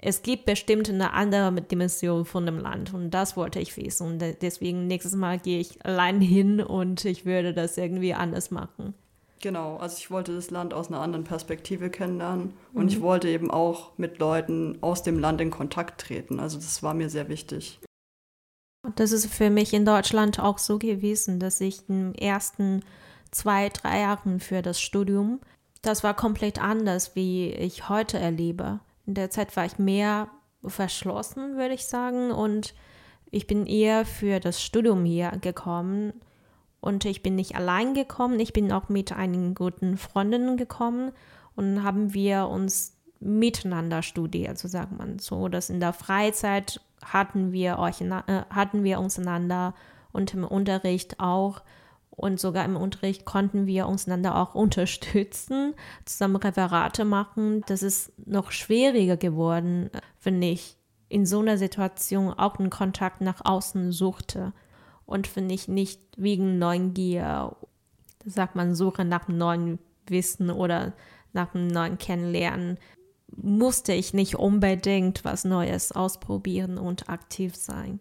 es 0.00 0.22
gibt 0.22 0.44
bestimmt 0.44 0.88
eine 0.88 1.12
andere 1.12 1.60
Dimension 1.60 2.24
von 2.24 2.46
dem 2.46 2.58
Land 2.58 2.94
und 2.94 3.10
das 3.10 3.36
wollte 3.36 3.58
ich 3.58 3.76
wissen. 3.76 4.06
Und 4.06 4.42
deswegen 4.42 4.86
nächstes 4.86 5.14
Mal 5.14 5.38
gehe 5.38 5.58
ich 5.58 5.84
allein 5.84 6.20
hin 6.20 6.60
und 6.60 7.04
ich 7.04 7.26
würde 7.26 7.52
das 7.52 7.76
irgendwie 7.76 8.14
anders 8.14 8.50
machen. 8.50 8.94
Genau, 9.40 9.76
also 9.76 9.96
ich 9.98 10.10
wollte 10.10 10.34
das 10.34 10.50
Land 10.50 10.74
aus 10.74 10.88
einer 10.88 11.00
anderen 11.00 11.24
Perspektive 11.24 11.90
kennenlernen 11.90 12.54
und 12.74 12.84
mhm. 12.84 12.88
ich 12.88 13.00
wollte 13.00 13.28
eben 13.28 13.50
auch 13.50 13.96
mit 13.96 14.18
Leuten 14.18 14.78
aus 14.80 15.02
dem 15.02 15.18
Land 15.18 15.40
in 15.40 15.50
Kontakt 15.50 16.00
treten. 16.00 16.40
Also 16.40 16.58
das 16.58 16.82
war 16.82 16.94
mir 16.94 17.08
sehr 17.08 17.28
wichtig. 17.28 17.80
Das 18.96 19.12
ist 19.12 19.26
für 19.26 19.50
mich 19.50 19.74
in 19.74 19.84
Deutschland 19.84 20.40
auch 20.40 20.58
so 20.58 20.78
gewesen, 20.78 21.40
dass 21.40 21.60
ich 21.60 21.88
in 21.88 22.12
den 22.12 22.14
ersten 22.14 22.84
zwei, 23.30 23.68
drei 23.68 24.00
Jahren 24.00 24.40
für 24.40 24.62
das 24.62 24.80
Studium, 24.80 25.40
das 25.82 26.02
war 26.02 26.14
komplett 26.14 26.60
anders, 26.60 27.14
wie 27.14 27.50
ich 27.50 27.88
heute 27.88 28.18
erlebe. 28.18 28.80
In 29.08 29.14
der 29.14 29.30
Zeit 29.30 29.56
war 29.56 29.64
ich 29.64 29.78
mehr 29.78 30.28
verschlossen, 30.62 31.56
würde 31.56 31.72
ich 31.72 31.86
sagen, 31.86 32.30
und 32.30 32.74
ich 33.30 33.46
bin 33.46 33.64
eher 33.64 34.04
für 34.04 34.38
das 34.38 34.62
Studium 34.62 35.06
hier 35.06 35.30
gekommen. 35.40 36.12
Und 36.80 37.06
ich 37.06 37.22
bin 37.22 37.34
nicht 37.34 37.56
allein 37.56 37.94
gekommen, 37.94 38.38
ich 38.38 38.52
bin 38.52 38.70
auch 38.70 38.90
mit 38.90 39.12
einigen 39.12 39.54
guten 39.54 39.96
Freundinnen 39.96 40.58
gekommen 40.58 41.12
und 41.56 41.82
haben 41.84 42.12
wir 42.12 42.48
uns 42.48 42.98
miteinander 43.18 44.02
studiert, 44.02 44.58
so 44.58 44.68
sagt 44.68 44.92
man. 44.92 45.18
So, 45.18 45.48
dass 45.48 45.70
in 45.70 45.80
der 45.80 45.94
Freizeit 45.94 46.82
hatten 47.02 47.50
wir, 47.50 47.78
euch, 47.78 48.02
äh, 48.02 48.42
hatten 48.50 48.84
wir 48.84 49.00
uns 49.00 49.18
einander 49.18 49.72
und 50.12 50.34
im 50.34 50.44
Unterricht 50.44 51.18
auch 51.18 51.62
und 52.18 52.40
sogar 52.40 52.64
im 52.64 52.76
Unterricht 52.76 53.24
konnten 53.24 53.66
wir 53.66 53.86
uns 53.86 54.06
einander 54.06 54.36
auch 54.36 54.54
unterstützen, 54.56 55.74
zusammen 56.04 56.36
Referate 56.36 57.04
machen. 57.04 57.62
Das 57.66 57.82
ist 57.82 58.12
noch 58.26 58.50
schwieriger 58.50 59.16
geworden, 59.16 59.90
wenn 60.22 60.42
ich 60.42 60.76
in 61.08 61.24
so 61.24 61.40
einer 61.40 61.56
Situation 61.56 62.34
auch 62.34 62.58
einen 62.58 62.70
Kontakt 62.70 63.22
nach 63.22 63.40
außen 63.44 63.92
suchte 63.92 64.52
und 65.08 65.34
wenn 65.36 65.48
ich 65.48 65.68
nicht 65.68 66.02
wegen 66.18 66.58
Neugier, 66.58 67.56
sagt 68.26 68.56
man, 68.56 68.74
Suche 68.74 69.06
nach 69.06 69.26
neuen 69.26 69.78
Wissen 70.06 70.50
oder 70.50 70.92
nach 71.32 71.54
einem 71.54 71.68
neuen 71.68 71.96
Kennenlernen, 71.96 72.76
musste 73.34 73.94
ich 73.94 74.12
nicht 74.12 74.36
unbedingt 74.36 75.24
was 75.24 75.46
Neues 75.46 75.92
ausprobieren 75.92 76.76
und 76.76 77.08
aktiv 77.08 77.56
sein. 77.56 78.00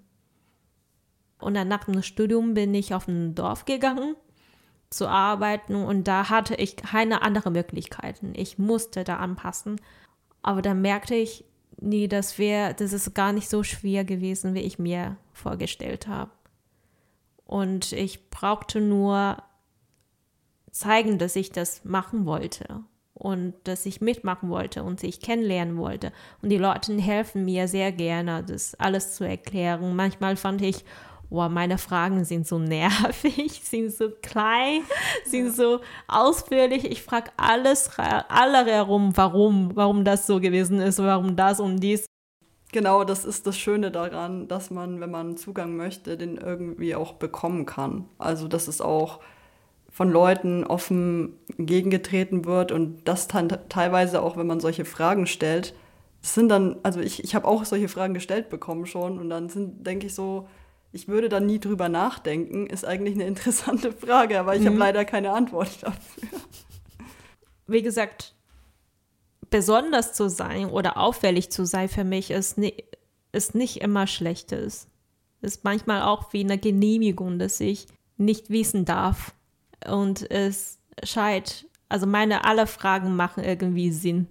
Und 1.40 1.54
dann 1.54 1.68
nach 1.68 1.84
dem 1.84 2.02
Studium 2.02 2.54
bin 2.54 2.74
ich 2.74 2.94
auf 2.94 3.08
ein 3.08 3.36
Dorf 3.36 3.66
gegangen 3.66 4.16
zu 4.90 5.08
arbeiten 5.08 5.76
und 5.76 6.08
da 6.08 6.30
hatte 6.30 6.56
ich 6.56 6.78
keine 6.78 7.22
anderen 7.22 7.54
Möglichkeiten. 7.54 8.34
Ich 8.36 8.58
musste 8.58 9.04
da 9.04 9.18
anpassen. 9.18 9.82
Aber 10.42 10.62
dann 10.62 10.82
merkte 10.82 11.16
ich, 11.16 11.44
nee, 11.80 12.08
das 12.08 12.38
wäre, 12.38 12.74
das 12.74 12.94
ist 12.94 13.14
gar 13.14 13.34
nicht 13.34 13.50
so 13.50 13.64
schwer 13.64 14.06
gewesen, 14.06 14.54
wie 14.54 14.62
ich 14.62 14.80
mir 14.80 15.18
vorgestellt 15.34 16.08
habe. 16.08 16.32
Und 17.46 17.92
ich 17.92 18.30
brauchte 18.30 18.80
nur 18.82 19.38
zeigen, 20.72 21.18
dass 21.18 21.36
ich 21.36 21.52
das 21.52 21.84
machen 21.86 22.26
wollte 22.26 22.84
und 23.14 23.56
dass 23.64 23.86
ich 23.86 24.00
mitmachen 24.00 24.50
wollte 24.50 24.84
und 24.84 25.00
sich 25.00 25.20
kennenlernen 25.20 25.78
wollte. 25.78 26.12
Und 26.42 26.50
die 26.50 26.58
Leute 26.58 26.94
helfen 27.00 27.46
mir 27.46 27.68
sehr 27.68 27.92
gerne, 27.92 28.44
das 28.44 28.76
alles 28.76 29.16
zu 29.16 29.24
erklären. 29.24 29.96
Manchmal 29.96 30.36
fand 30.36 30.62
ich, 30.62 30.86
oh, 31.30 31.50
meine 31.50 31.78
Fragen 31.78 32.26
sind 32.26 32.48
so 32.48 32.60
nervig, 32.60 33.62
sind 33.64 33.92
so 33.92 34.10
klein, 34.22 34.82
sind 35.26 35.56
so 35.56 35.82
ausführlich. 36.08 36.90
Ich 36.90 37.02
frage 37.02 37.32
alles, 37.38 37.92
alle 37.98 38.66
herum, 38.66 39.12
warum, 39.16 39.76
warum 39.76 40.04
das 40.04 40.28
so 40.28 40.40
gewesen 40.40 40.80
ist, 40.80 41.00
warum 41.00 41.36
das 41.36 41.60
und 41.60 41.80
dies. 41.80 42.06
Genau, 42.74 43.06
das 43.06 43.24
ist 43.24 43.48
das 43.48 43.58
Schöne 43.58 43.92
daran, 43.92 44.48
dass 44.48 44.72
man, 44.72 45.00
wenn 45.00 45.10
man 45.10 45.38
Zugang 45.38 45.78
möchte, 45.78 46.18
den 46.18 46.38
irgendwie 46.38 46.96
auch 46.96 47.14
bekommen 47.14 47.66
kann. 47.66 48.06
Also, 48.18 48.48
dass 48.50 48.68
es 48.68 48.82
auch 48.82 49.20
von 49.90 50.12
Leuten 50.12 50.64
offen 50.66 51.40
entgegengetreten 51.58 52.46
wird 52.46 52.72
und 52.72 53.08
das 53.08 53.28
dann 53.28 53.50
teilweise 53.70 54.22
auch, 54.22 54.38
wenn 54.38 54.46
man 54.46 54.60
solche 54.60 54.86
Fragen 54.86 55.28
stellt, 55.28 55.74
das 56.22 56.36
sind 56.36 56.50
dann, 56.50 56.76
also 56.84 57.00
ich, 57.00 57.24
ich 57.24 57.36
habe 57.36 57.48
auch 57.48 57.64
solche 57.66 57.88
Fragen 57.88 58.14
gestellt 58.14 58.50
bekommen 58.50 58.86
schon 58.86 59.18
und 59.18 59.30
dann 59.30 59.50
sind, 59.50 59.88
denke 59.88 60.08
ich 60.08 60.14
so, 60.14 60.48
ich 60.98 61.08
würde 61.08 61.30
da 61.30 61.40
nie 61.40 61.60
drüber 61.60 61.90
nachdenken, 61.90 62.66
ist 62.66 62.84
eigentlich 62.84 63.14
eine 63.14 63.28
interessante 63.28 63.92
Frage, 63.92 64.40
aber 64.40 64.56
ich 64.56 64.62
mhm. 64.62 64.68
habe 64.68 64.78
leider 64.78 65.06
keine 65.06 65.32
Antwort 65.32 65.84
dafür. 65.84 66.40
Wie 67.68 67.84
gesagt, 67.84 68.34
besonders 69.52 70.14
zu 70.14 70.28
sein 70.28 70.66
oder 70.66 70.98
auffällig 70.98 71.52
zu 71.52 71.66
sein 71.66 71.88
für 71.88 72.04
mich 72.04 72.32
ist, 72.32 72.58
nie, 72.58 72.74
ist 73.32 73.54
nicht 73.54 73.82
immer 73.82 74.08
Schlechtes. 74.08 74.88
Ist 75.42 75.64
manchmal 75.64 76.02
auch 76.02 76.34
wie 76.34 76.44
eine 76.44 76.58
Genehmigung, 76.58 77.38
dass 77.38 77.60
ich 77.60 77.86
nicht 78.18 78.50
wissen 78.50 78.84
darf, 78.84 79.36
und 79.86 80.32
es 80.32 80.80
scheint, 81.04 81.68
also 81.88 82.08
meine 82.08 82.46
alle 82.46 82.66
Fragen 82.66 83.16
machen 83.16 83.44
irgendwie 83.44 83.92
Sinn. 83.92 84.26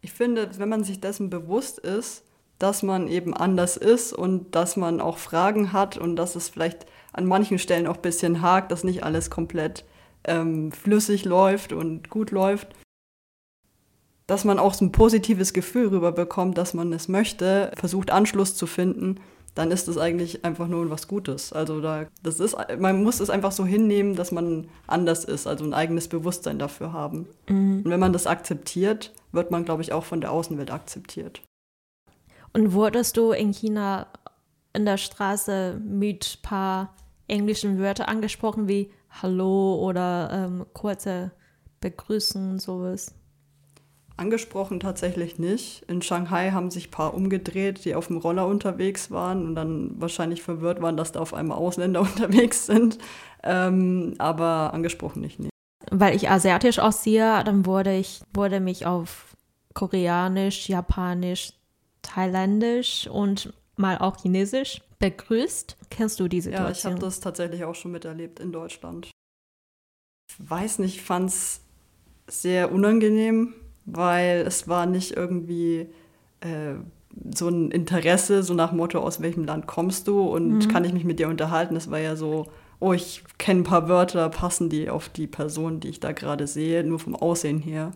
Ich 0.00 0.12
finde, 0.12 0.50
wenn 0.58 0.68
man 0.68 0.82
sich 0.82 1.00
dessen 1.00 1.30
bewusst 1.30 1.78
ist, 1.78 2.24
dass 2.58 2.82
man 2.82 3.08
eben 3.08 3.34
anders 3.34 3.76
ist 3.76 4.12
und 4.12 4.54
dass 4.54 4.76
man 4.76 5.00
auch 5.00 5.18
Fragen 5.18 5.72
hat 5.72 5.96
und 5.96 6.16
dass 6.16 6.36
es 6.36 6.48
vielleicht 6.48 6.86
an 7.12 7.26
manchen 7.26 7.58
Stellen 7.58 7.86
auch 7.86 7.96
ein 7.96 8.02
bisschen 8.02 8.42
hakt, 8.42 8.72
dass 8.72 8.84
nicht 8.84 9.04
alles 9.04 9.30
komplett 9.30 9.84
ähm, 10.24 10.72
flüssig 10.72 11.24
läuft 11.24 11.72
und 11.72 12.10
gut 12.10 12.30
läuft, 12.30 12.68
dass 14.26 14.44
man 14.44 14.58
auch 14.58 14.74
so 14.74 14.84
ein 14.84 14.92
positives 14.92 15.52
Gefühl 15.52 15.88
rüberbekommt, 15.88 16.58
dass 16.58 16.74
man 16.74 16.92
es 16.92 17.08
möchte, 17.08 17.72
versucht 17.76 18.10
Anschluss 18.10 18.54
zu 18.54 18.66
finden 18.66 19.20
dann 19.58 19.72
ist 19.72 19.88
das 19.88 19.98
eigentlich 19.98 20.44
einfach 20.44 20.68
nur 20.68 20.88
was 20.88 21.08
Gutes. 21.08 21.52
Also 21.52 21.80
da, 21.80 22.06
das 22.22 22.38
ist, 22.38 22.56
man 22.78 23.02
muss 23.02 23.18
es 23.18 23.28
einfach 23.28 23.50
so 23.50 23.66
hinnehmen, 23.66 24.14
dass 24.14 24.30
man 24.30 24.68
anders 24.86 25.24
ist, 25.24 25.48
also 25.48 25.64
ein 25.64 25.74
eigenes 25.74 26.06
Bewusstsein 26.06 26.60
dafür 26.60 26.92
haben. 26.92 27.26
Mhm. 27.48 27.82
Und 27.84 27.90
wenn 27.90 27.98
man 27.98 28.12
das 28.12 28.28
akzeptiert, 28.28 29.12
wird 29.32 29.50
man, 29.50 29.64
glaube 29.64 29.82
ich, 29.82 29.92
auch 29.92 30.04
von 30.04 30.20
der 30.20 30.30
Außenwelt 30.30 30.70
akzeptiert. 30.70 31.42
Und 32.52 32.72
wurdest 32.72 33.16
du 33.16 33.32
in 33.32 33.52
China 33.52 34.06
in 34.72 34.84
der 34.84 34.96
Straße 34.96 35.80
mit 35.84 36.38
ein 36.38 36.42
paar 36.42 36.94
englischen 37.26 37.78
Wörtern 37.78 38.06
angesprochen 38.06 38.68
wie 38.68 38.90
Hallo 39.10 39.76
oder 39.76 40.30
ähm, 40.32 40.66
kurze 40.72 41.32
Begrüßen, 41.80 42.58
sowas? 42.58 43.14
Angesprochen 44.16 44.80
tatsächlich 44.80 45.38
nicht. 45.38 45.84
In 45.86 46.02
Shanghai 46.02 46.50
haben 46.50 46.70
sich 46.70 46.88
ein 46.88 46.90
paar 46.90 47.14
umgedreht, 47.14 47.84
die 47.84 47.94
auf 47.94 48.08
dem 48.08 48.16
Roller 48.16 48.46
unterwegs 48.46 49.10
waren 49.12 49.46
und 49.46 49.54
dann 49.54 49.92
wahrscheinlich 50.00 50.42
verwirrt 50.42 50.82
waren, 50.82 50.96
dass 50.96 51.12
da 51.12 51.20
auf 51.20 51.34
einmal 51.34 51.58
Ausländer 51.58 52.00
unterwegs 52.02 52.66
sind. 52.66 52.98
Ähm, 53.44 54.14
aber 54.18 54.72
angesprochen 54.74 55.20
nicht, 55.20 55.38
nee. 55.38 55.50
Weil 55.90 56.16
ich 56.16 56.28
asiatisch 56.28 56.80
aussehe, 56.80 57.42
dann 57.44 57.64
wurde 57.64 57.96
ich, 57.96 58.20
wurde 58.34 58.60
mich 58.60 58.86
auf 58.86 59.36
Koreanisch, 59.72 60.68
Japanisch, 60.68 61.52
Thailändisch 62.08 63.06
und 63.06 63.52
mal 63.76 63.98
auch 63.98 64.16
Chinesisch 64.16 64.80
begrüßt. 64.98 65.76
Kennst 65.90 66.18
du 66.20 66.28
die 66.28 66.40
Situation? 66.40 66.66
Ja, 66.66 66.72
ich 66.72 66.84
habe 66.84 66.98
das 66.98 67.20
tatsächlich 67.20 67.64
auch 67.64 67.74
schon 67.74 67.92
miterlebt 67.92 68.40
in 68.40 68.52
Deutschland. 68.52 69.10
Ich 70.30 70.50
weiß 70.50 70.80
nicht, 70.80 70.96
ich 70.96 71.02
fand 71.02 71.30
es 71.30 71.60
sehr 72.26 72.72
unangenehm, 72.72 73.54
weil 73.84 74.44
es 74.46 74.68
war 74.68 74.86
nicht 74.86 75.16
irgendwie 75.16 75.88
äh, 76.40 76.74
so 77.34 77.48
ein 77.48 77.70
Interesse, 77.70 78.42
so 78.42 78.54
nach 78.54 78.72
Motto, 78.72 79.00
aus 79.00 79.20
welchem 79.20 79.44
Land 79.44 79.66
kommst 79.66 80.08
du 80.08 80.22
und 80.22 80.58
mhm. 80.58 80.68
kann 80.68 80.84
ich 80.84 80.92
mich 80.92 81.04
mit 81.04 81.18
dir 81.18 81.28
unterhalten. 81.28 81.76
Es 81.76 81.90
war 81.90 81.98
ja 81.98 82.16
so, 82.16 82.46
oh, 82.80 82.92
ich 82.92 83.24
kenne 83.38 83.60
ein 83.60 83.64
paar 83.64 83.88
Wörter, 83.88 84.28
passen 84.28 84.68
die 84.68 84.90
auf 84.90 85.08
die 85.08 85.26
Person, 85.26 85.80
die 85.80 85.88
ich 85.88 86.00
da 86.00 86.12
gerade 86.12 86.46
sehe, 86.46 86.84
nur 86.84 86.98
vom 86.98 87.16
Aussehen 87.16 87.58
her. 87.58 87.92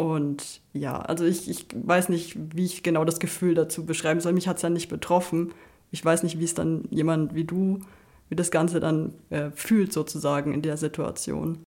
Und 0.00 0.62
ja, 0.72 0.98
also 0.98 1.26
ich, 1.26 1.50
ich 1.50 1.66
weiß 1.74 2.08
nicht, 2.08 2.34
wie 2.56 2.64
ich 2.64 2.82
genau 2.82 3.04
das 3.04 3.20
Gefühl 3.20 3.54
dazu 3.54 3.84
beschreiben 3.84 4.18
soll. 4.20 4.32
Mich 4.32 4.48
hat 4.48 4.56
es 4.56 4.62
ja 4.62 4.70
nicht 4.70 4.88
betroffen. 4.88 5.52
Ich 5.90 6.02
weiß 6.02 6.22
nicht, 6.22 6.38
wie 6.38 6.44
es 6.44 6.54
dann 6.54 6.84
jemand 6.88 7.34
wie 7.34 7.44
du, 7.44 7.80
wie 8.30 8.34
das 8.34 8.50
Ganze 8.50 8.80
dann 8.80 9.12
äh, 9.28 9.50
fühlt 9.50 9.92
sozusagen 9.92 10.54
in 10.54 10.62
der 10.62 10.78
Situation. 10.78 11.62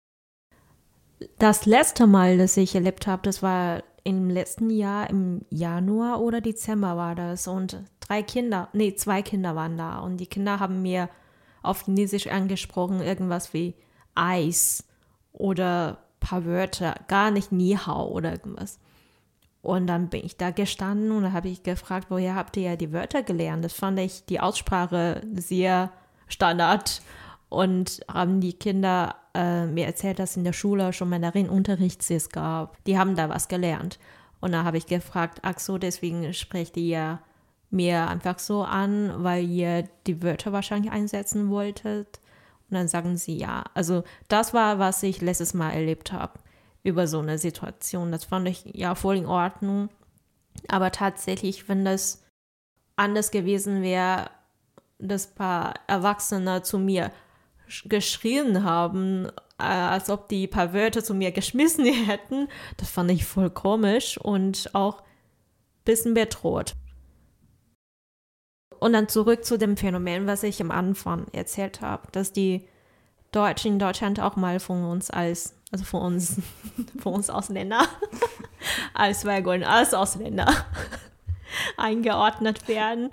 Das 1.40 1.66
letzte 1.66 2.06
Mal, 2.06 2.38
das 2.38 2.56
ich 2.56 2.76
erlebt 2.76 3.08
habe, 3.08 3.24
das 3.24 3.42
war 3.42 3.82
im 4.04 4.30
letzten 4.30 4.70
Jahr, 4.70 5.10
im 5.10 5.44
Januar 5.50 6.22
oder 6.22 6.40
Dezember 6.40 6.96
war 6.98 7.16
das. 7.16 7.48
Und 7.48 7.84
drei 8.00 8.22
Kinder, 8.22 8.70
nee, 8.74 8.94
zwei 8.94 9.24
Kinder 9.24 9.56
waren 9.56 9.76
da. 9.76 9.98
Und 10.02 10.18
die 10.18 10.28
Kinder 10.28 10.60
haben 10.60 10.84
mir 10.84 11.10
auf 11.64 11.86
Chinesisch 11.86 12.28
angesprochen, 12.28 13.02
irgendwas 13.02 13.56
wie 13.56 13.74
Eis 14.14 14.84
oder 15.34 15.98
paar 16.20 16.46
Wörter, 16.46 16.96
gar 17.08 17.32
nicht 17.32 17.52
Ni 17.52 17.76
Hao 17.76 18.08
oder 18.08 18.32
irgendwas. 18.32 18.80
Und 19.62 19.88
dann 19.88 20.10
bin 20.10 20.26
ich 20.26 20.38
da 20.38 20.52
gestanden 20.52 21.12
und 21.12 21.24
da 21.24 21.32
habe 21.34 21.50
ich 21.50 21.64
gefragt, 21.64 22.08
woher 22.10 22.36
habt 22.36 22.56
ihr 22.58 22.64
ja 22.64 22.76
die 22.76 22.94
Wörter 22.94 23.24
gelernt? 23.24 23.66
Das 23.66 23.74
fand 23.74 24.00
ich 24.00 24.26
die 24.26 24.40
Aussprache 24.40 25.22
sehr 25.34 25.92
standard 26.28 27.02
und 27.50 28.00
haben 28.08 28.40
die 28.40 28.54
Kinder 28.54 29.16
äh, 29.34 29.66
mir 29.66 29.86
erzählt, 29.86 30.20
dass 30.20 30.38
in 30.38 30.44
der 30.44 30.54
Schule 30.54 30.94
schon 30.94 31.10
Mandarin-Unterricht 31.10 32.10
es 32.10 32.30
gab. 32.30 32.82
Die 32.86 32.98
haben 32.98 33.16
da 33.16 33.28
was 33.28 33.48
gelernt. 33.48 34.00
Und 34.40 34.54
da 34.54 34.64
habe 34.64 34.78
ich 34.78 34.86
gefragt, 34.86 35.40
ach 35.42 35.60
so, 35.60 35.78
deswegen 35.78 36.34
sprecht 36.34 36.78
ihr 36.78 37.20
mir 37.70 38.08
einfach 38.08 38.40
so 38.40 38.64
an, 38.64 39.12
weil 39.24 39.46
ihr 39.46 39.84
die 40.08 40.24
Wörter 40.24 40.54
wahrscheinlich 40.54 40.92
einsetzen 40.92 41.50
wolltet. 41.50 42.20
Und 42.70 42.76
dann 42.76 42.88
sagen 42.88 43.18
sie 43.18 43.38
ja. 43.38 43.64
Also 43.74 44.04
das 44.28 44.54
war, 44.54 44.80
was 44.80 45.02
ich 45.04 45.22
letztes 45.22 45.54
Mal 45.54 45.72
erlebt 45.72 46.12
habe 46.12 46.40
über 46.84 47.08
so 47.08 47.20
eine 47.20 47.38
Situation. 47.38 48.12
Das 48.12 48.26
fand 48.26 48.48
ich 48.48 48.64
ja 48.74 48.96
voll 48.96 49.18
in 49.18 49.26
Ordnung. 49.26 49.90
Aber 50.68 50.92
tatsächlich, 50.92 51.68
wenn 51.70 51.86
das 51.86 52.24
anders 52.96 53.32
gewesen 53.32 53.82
wäre, 53.82 54.30
das 55.00 55.28
paar 55.34 55.76
Erwachsene 55.88 56.62
zu 56.62 56.78
mir 56.78 57.12
geschrien 57.86 58.64
haben, 58.64 59.28
äh, 59.60 59.64
als 59.64 60.10
ob 60.10 60.28
die 60.28 60.48
paar 60.48 60.74
Wörter 60.74 61.04
zu 61.04 61.14
mir 61.14 61.32
geschmissen 61.32 61.86
hätten. 62.06 62.48
Das 62.78 62.90
fand 62.90 63.12
ich 63.12 63.26
voll 63.26 63.50
komisch 63.50 64.18
und 64.18 64.74
auch 64.74 65.02
ein 65.02 65.06
bisschen 65.86 66.14
bedroht. 66.14 66.76
Und 68.80 68.94
dann 68.94 69.10
zurück 69.10 69.44
zu 69.44 69.58
dem 69.58 69.78
Phänomen, 69.78 70.26
was 70.28 70.44
ich 70.44 70.62
am 70.62 70.72
Anfang 70.72 71.28
erzählt 71.34 71.82
habe, 71.82 72.08
dass 72.12 72.32
die 72.32 72.68
Deutschen 73.32 73.74
in 73.74 73.80
Deutschland 73.80 74.20
auch 74.20 74.36
mal 74.36 74.60
von 74.60 74.84
uns 74.86 75.12
als, 75.12 75.56
also 75.72 75.84
von 75.84 76.02
uns, 76.02 76.38
von 77.00 77.14
uns 77.14 77.30
Ausländer, 77.30 77.86
als 78.94 79.26
Wagon, 79.26 79.64
als 79.64 79.94
Ausländer 79.94 80.48
eingeordnet 81.78 82.68
werden. 82.68 83.10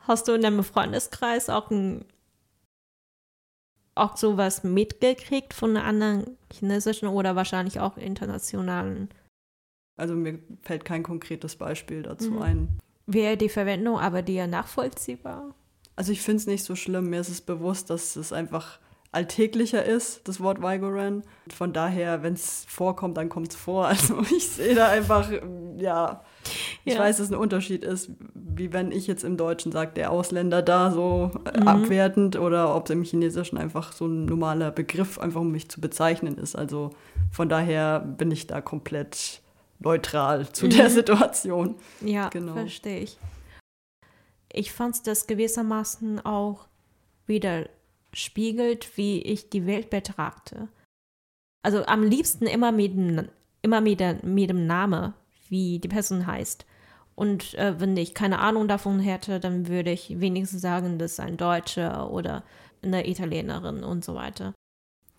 Hast 0.00 0.28
du 0.28 0.32
in 0.32 0.42
deinem 0.42 0.64
Freundeskreis 0.64 1.48
auch 1.48 1.70
ein 1.70 2.04
auch 3.96 4.16
sowas 4.16 4.64
mitgekriegt 4.64 5.54
von 5.54 5.76
anderen 5.76 6.36
chinesischen 6.52 7.06
oder 7.06 7.36
wahrscheinlich 7.36 7.78
auch 7.78 7.96
internationalen? 7.96 9.08
Also 9.96 10.14
mir 10.14 10.40
fällt 10.62 10.84
kein 10.84 11.04
konkretes 11.04 11.54
Beispiel 11.54 12.02
dazu 12.02 12.32
mhm. 12.32 12.42
ein. 12.42 12.78
Wäre 13.06 13.36
die 13.36 13.48
Verwendung 13.48 13.98
aber 13.98 14.22
dir 14.22 14.46
nachvollziehbar? 14.46 15.54
Also 15.96 16.12
ich 16.12 16.22
finde 16.22 16.38
es 16.38 16.46
nicht 16.46 16.64
so 16.64 16.74
schlimm. 16.74 17.10
Mir 17.10 17.20
ist 17.20 17.28
es 17.28 17.40
bewusst, 17.40 17.90
dass 17.90 18.16
es 18.16 18.32
einfach 18.32 18.78
alltäglicher 19.14 19.84
ist, 19.84 20.26
das 20.26 20.40
Wort 20.40 20.60
Vigoran. 20.60 21.22
Von 21.54 21.72
daher, 21.72 22.22
wenn 22.22 22.34
es 22.34 22.64
vorkommt, 22.68 23.16
dann 23.16 23.28
kommt 23.28 23.50
es 23.50 23.56
vor. 23.56 23.88
Also 23.94 24.20
ich 24.36 24.48
sehe 24.48 24.74
da 24.74 24.88
einfach, 24.88 25.30
ja, 25.78 26.22
ich 26.84 26.94
ja. 26.94 27.00
weiß, 27.00 27.18
dass 27.18 27.26
es 27.26 27.32
ein 27.32 27.38
Unterschied 27.38 27.84
ist, 27.84 28.10
wie 28.34 28.72
wenn 28.72 28.90
ich 28.90 29.06
jetzt 29.06 29.22
im 29.22 29.36
Deutschen 29.36 29.70
sage, 29.70 29.92
der 29.94 30.10
Ausländer 30.10 30.62
da 30.62 30.90
so 30.90 31.30
mhm. 31.56 31.68
abwertend 31.68 32.36
oder 32.36 32.74
ob 32.74 32.86
es 32.86 32.90
im 32.90 33.04
Chinesischen 33.04 33.56
einfach 33.56 33.92
so 33.92 34.06
ein 34.06 34.24
normaler 34.24 34.72
Begriff, 34.72 35.18
einfach 35.18 35.40
um 35.40 35.52
mich 35.52 35.68
zu 35.68 35.80
bezeichnen 35.80 36.36
ist. 36.36 36.56
Also 36.56 36.90
von 37.30 37.48
daher 37.48 38.00
bin 38.00 38.30
ich 38.32 38.48
da 38.48 38.60
komplett 38.60 39.42
neutral 39.84 40.50
zu 40.52 40.66
mhm. 40.66 40.70
der 40.70 40.90
Situation. 40.90 41.76
Ja, 42.00 42.28
genau. 42.28 42.54
verstehe 42.54 43.00
ich. 43.00 43.18
Ich 44.52 44.72
fand 44.72 45.06
das 45.06 45.26
gewissermaßen 45.26 46.24
auch 46.24 46.66
wieder 47.26 47.68
spiegelt, 48.12 48.96
wie 48.96 49.20
ich 49.22 49.50
die 49.50 49.66
Welt 49.66 49.90
betrachte. 49.90 50.68
Also 51.62 51.84
am 51.86 52.02
liebsten 52.02 52.46
immer 52.46 52.72
mit, 52.72 52.92
immer 53.62 53.80
mit, 53.80 54.22
mit 54.22 54.50
dem 54.50 54.66
Namen, 54.66 55.14
wie 55.48 55.78
die 55.78 55.88
Person 55.88 56.26
heißt. 56.26 56.66
Und 57.16 57.54
äh, 57.54 57.78
wenn 57.78 57.96
ich 57.96 58.14
keine 58.14 58.40
Ahnung 58.40 58.68
davon 58.68 58.98
hätte, 59.00 59.40
dann 59.40 59.68
würde 59.68 59.90
ich 59.90 60.20
wenigstens 60.20 60.60
sagen, 60.60 60.98
das 60.98 61.12
ist 61.12 61.20
ein 61.20 61.36
Deutscher 61.36 62.10
oder 62.10 62.44
eine 62.82 63.08
Italienerin 63.08 63.82
und 63.82 64.04
so 64.04 64.14
weiter. 64.14 64.52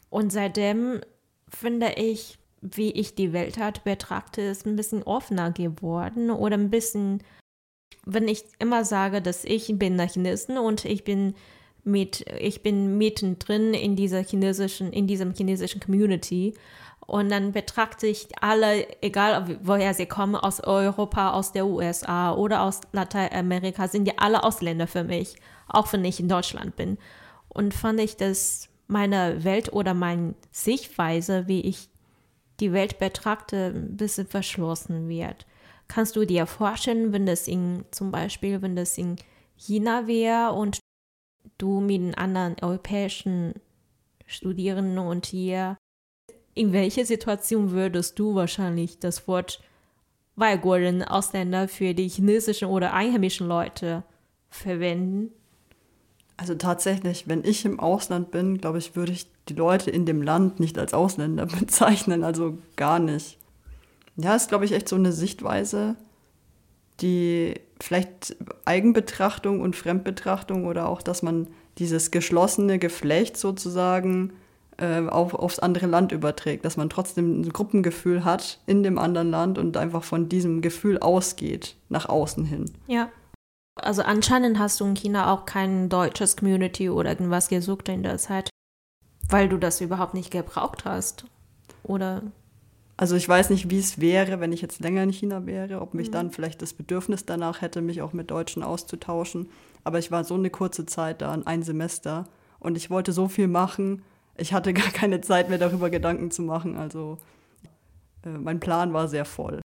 Und 0.09 0.31
seitdem 0.31 1.01
finde 1.49 1.93
ich, 1.95 2.37
wie 2.73 2.91
ich 2.91 3.15
die 3.15 3.33
Welt 3.33 3.57
halt 3.57 3.83
betrachte, 3.83 4.41
ist 4.41 4.65
ein 4.65 4.75
bisschen 4.75 5.03
offener 5.03 5.51
geworden 5.51 6.31
oder 6.31 6.57
ein 6.57 6.69
bisschen, 6.69 7.23
wenn 8.05 8.27
ich 8.27 8.43
immer 8.59 8.85
sage, 8.85 9.21
dass 9.21 9.45
ich 9.45 9.67
bin 9.77 9.99
eine 9.99 10.09
Chinesin 10.09 10.57
und 10.57 10.85
ich 10.85 11.03
bin 11.03 11.35
mit, 11.83 12.25
ich 12.39 12.63
bin 12.63 12.97
mittendrin 12.97 13.73
in 13.73 13.95
dieser 13.95 14.23
chinesischen, 14.23 14.91
in 14.91 15.07
diesem 15.07 15.33
chinesischen 15.33 15.79
Community. 15.79 16.55
Und 17.07 17.29
dann 17.29 17.51
betrachte 17.51 18.07
ich 18.07 18.29
alle, 18.41 18.87
egal 19.03 19.59
woher 19.61 19.93
sie 19.93 20.07
kommen, 20.07 20.35
aus 20.35 20.59
Europa, 20.59 21.33
aus 21.33 21.51
der 21.51 21.67
USA 21.67 22.33
oder 22.33 22.63
aus 22.63 22.81
Lateinamerika, 22.93 23.87
sind 23.87 24.07
ja 24.07 24.15
alle 24.17 24.43
Ausländer 24.43 24.87
für 24.87 25.03
mich, 25.03 25.35
auch 25.67 25.91
wenn 25.93 26.03
ich 26.03 26.19
in 26.19 26.27
Deutschland 26.27 26.75
bin. 26.75 26.97
Und 27.47 27.75
fand 27.75 27.99
ich, 27.99 28.17
dass 28.17 28.69
meine 28.87 29.43
Welt 29.43 29.71
oder 29.71 29.93
meine 29.93 30.33
Sichtweise, 30.51 31.47
wie 31.47 31.61
ich 31.61 31.89
die 32.59 32.73
Welt 32.73 32.99
betrachte, 32.99 33.73
ein 33.75 33.97
bisschen 33.97 34.27
verschlossen 34.27 35.09
wird. 35.09 35.45
Kannst 35.87 36.15
du 36.15 36.25
dir 36.25 36.45
vorstellen, 36.45 37.13
wenn 37.13 37.25
das 37.25 37.47
in, 37.47 37.85
zum 37.91 38.11
Beispiel, 38.11 38.61
wenn 38.61 38.75
das 38.75 38.97
in 38.97 39.17
China 39.55 40.07
wäre 40.07 40.53
und 40.53 40.79
du 41.57 41.79
mit 41.79 42.17
anderen 42.17 42.55
europäischen 42.61 43.53
Studierenden 44.25 44.97
und 44.97 45.25
hier, 45.25 45.77
in 46.53 46.73
welcher 46.73 47.05
Situation 47.05 47.71
würdest 47.71 48.17
du 48.17 48.33
wahrscheinlich 48.33 48.99
das 48.99 49.27
Wort 49.27 49.61
Weiguren, 50.35 51.03
Ausländer 51.03 51.67
für 51.67 51.93
die 51.93 52.09
chinesischen 52.09 52.69
oder 52.69 52.93
einheimischen 52.93 53.47
Leute 53.47 54.03
verwenden? 54.49 55.31
Also 56.37 56.55
tatsächlich, 56.55 57.27
wenn 57.27 57.43
ich 57.45 57.63
im 57.65 57.79
Ausland 57.79 58.31
bin, 58.31 58.59
glaube 58.59 58.77
ich, 58.77 58.95
würde 58.95 59.13
ich 59.13 59.27
die 59.47 59.53
Leute 59.53 59.89
in 59.89 60.05
dem 60.05 60.21
Land 60.21 60.59
nicht 60.59 60.77
als 60.77 60.93
Ausländer 60.93 61.45
bezeichnen, 61.59 62.23
also 62.23 62.57
gar 62.75 62.99
nicht. 62.99 63.37
Ja, 64.17 64.35
ist, 64.35 64.49
glaube 64.49 64.65
ich, 64.65 64.71
echt 64.71 64.89
so 64.89 64.95
eine 64.95 65.11
Sichtweise, 65.11 65.95
die 67.01 67.55
vielleicht 67.81 68.37
Eigenbetrachtung 68.63 69.61
und 69.61 69.75
Fremdbetrachtung 69.75 70.65
oder 70.65 70.87
auch, 70.87 71.01
dass 71.01 71.21
man 71.21 71.47
dieses 71.77 72.11
geschlossene 72.11 72.79
Geflecht 72.79 73.35
sozusagen 73.35 74.31
äh, 74.77 75.07
auf, 75.07 75.33
aufs 75.33 75.59
andere 75.59 75.87
Land 75.87 76.11
überträgt, 76.11 76.65
dass 76.65 76.77
man 76.77 76.89
trotzdem 76.89 77.41
ein 77.41 77.49
Gruppengefühl 77.49 78.23
hat 78.23 78.59
in 78.65 78.83
dem 78.83 78.97
anderen 78.97 79.29
Land 79.29 79.57
und 79.57 79.75
einfach 79.77 80.03
von 80.03 80.29
diesem 80.29 80.61
Gefühl 80.61 80.99
ausgeht, 80.99 81.75
nach 81.89 82.07
außen 82.07 82.45
hin. 82.45 82.65
Ja. 82.87 83.09
Also 83.75 84.01
anscheinend 84.03 84.57
hast 84.57 84.79
du 84.79 84.85
in 84.85 84.95
China 84.95 85.33
auch 85.33 85.45
kein 85.45 85.89
deutsches 85.89 86.37
Community 86.37 86.89
oder 86.89 87.09
irgendwas 87.09 87.49
gesucht 87.49 87.89
in 87.89 88.03
der 88.03 88.17
Zeit, 88.17 88.49
weil 89.29 89.49
du 89.49 89.57
das 89.57 89.81
überhaupt 89.81 90.13
nicht 90.13 90.31
gebraucht 90.31 90.85
hast. 90.85 91.25
Oder 91.83 92.23
also 92.97 93.17
ich 93.17 93.27
weiß 93.27 93.49
nicht, 93.49 93.69
wie 93.69 93.79
es 93.79 93.99
wäre, 93.99 94.39
wenn 94.39 94.53
ich 94.53 94.61
jetzt 94.61 94.79
länger 94.79 95.03
in 95.03 95.11
China 95.11 95.45
wäre, 95.45 95.81
ob 95.81 95.93
mich 95.93 96.07
mhm. 96.07 96.13
dann 96.13 96.31
vielleicht 96.31 96.61
das 96.61 96.73
Bedürfnis 96.73 97.25
danach 97.25 97.61
hätte, 97.61 97.81
mich 97.81 98.01
auch 98.01 98.13
mit 98.13 98.31
Deutschen 98.31 98.63
auszutauschen. 98.63 99.49
Aber 99.83 99.99
ich 99.99 100.11
war 100.11 100.23
so 100.23 100.35
eine 100.35 100.49
kurze 100.49 100.85
Zeit 100.85 101.21
da, 101.21 101.33
ein 101.33 101.63
Semester, 101.63 102.25
und 102.65 102.77
ich 102.77 102.89
wollte 102.89 103.13
so 103.13 103.27
viel 103.27 103.47
machen. 103.47 104.03
Ich 104.35 104.53
hatte 104.53 104.73
gar 104.73 104.89
keine 104.89 105.21
Zeit 105.21 105.49
mehr 105.49 105.59
darüber 105.59 105.89
Gedanken 105.89 106.31
zu 106.31 106.41
machen. 106.41 106.75
Also 106.77 107.19
äh, 108.25 108.29
mein 108.29 108.59
Plan 108.59 108.91
war 108.91 109.07
sehr 109.07 109.25
voll. 109.25 109.61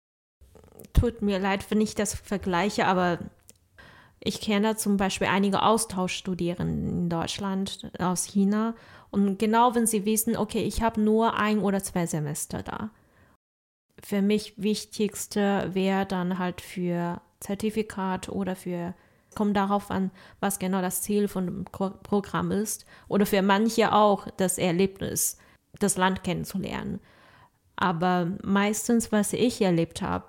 Tut 0.93 1.23
mir 1.23 1.39
leid, 1.39 1.65
wenn 1.71 1.81
ich 1.81 1.95
das 1.95 2.15
vergleiche, 2.15 2.87
aber 2.87 3.19
ich 4.21 4.41
kenne 4.41 4.77
zum 4.77 4.97
Beispiel 4.97 5.29
einige 5.29 5.63
Austauschstudierende 5.63 6.73
in 6.73 7.09
Deutschland 7.09 7.91
aus 7.99 8.25
China. 8.25 8.75
Und 9.11 9.39
genau 9.39 9.75
wenn 9.75 9.87
sie 9.87 10.05
wissen, 10.05 10.37
okay, 10.37 10.63
ich 10.63 10.83
habe 10.83 11.01
nur 11.01 11.35
ein 11.35 11.59
oder 11.59 11.83
zwei 11.83 12.07
Semester 12.07 12.63
da 12.63 12.91
für 14.03 14.23
mich 14.23 14.55
wichtigste 14.57 15.71
wäre 15.73 16.07
dann 16.07 16.39
halt 16.39 16.61
für 16.61 17.21
Zertifikat 17.41 18.29
oder 18.29 18.57
für 18.57 18.95
kommt 19.37 19.57
darauf 19.57 19.93
an, 19.93 20.11
was 20.41 20.59
genau 20.59 20.83
das 20.83 21.03
Ziel 21.03 21.29
von 21.29 21.47
dem 21.47 21.65
Programm 21.65 22.51
ist 22.51 22.85
oder 23.07 23.27
für 23.27 23.43
manche 23.43 23.93
auch 23.93 24.27
das 24.37 24.59
Erlebnis, 24.59 25.39
das 25.79 25.97
Land 25.97 26.25
kennenzulernen. 26.25 26.99
Aber 27.77 28.33
meistens, 28.43 29.13
was 29.13 29.33
ich 29.33 29.63
erlebt 29.63 30.03
habe, 30.03 30.25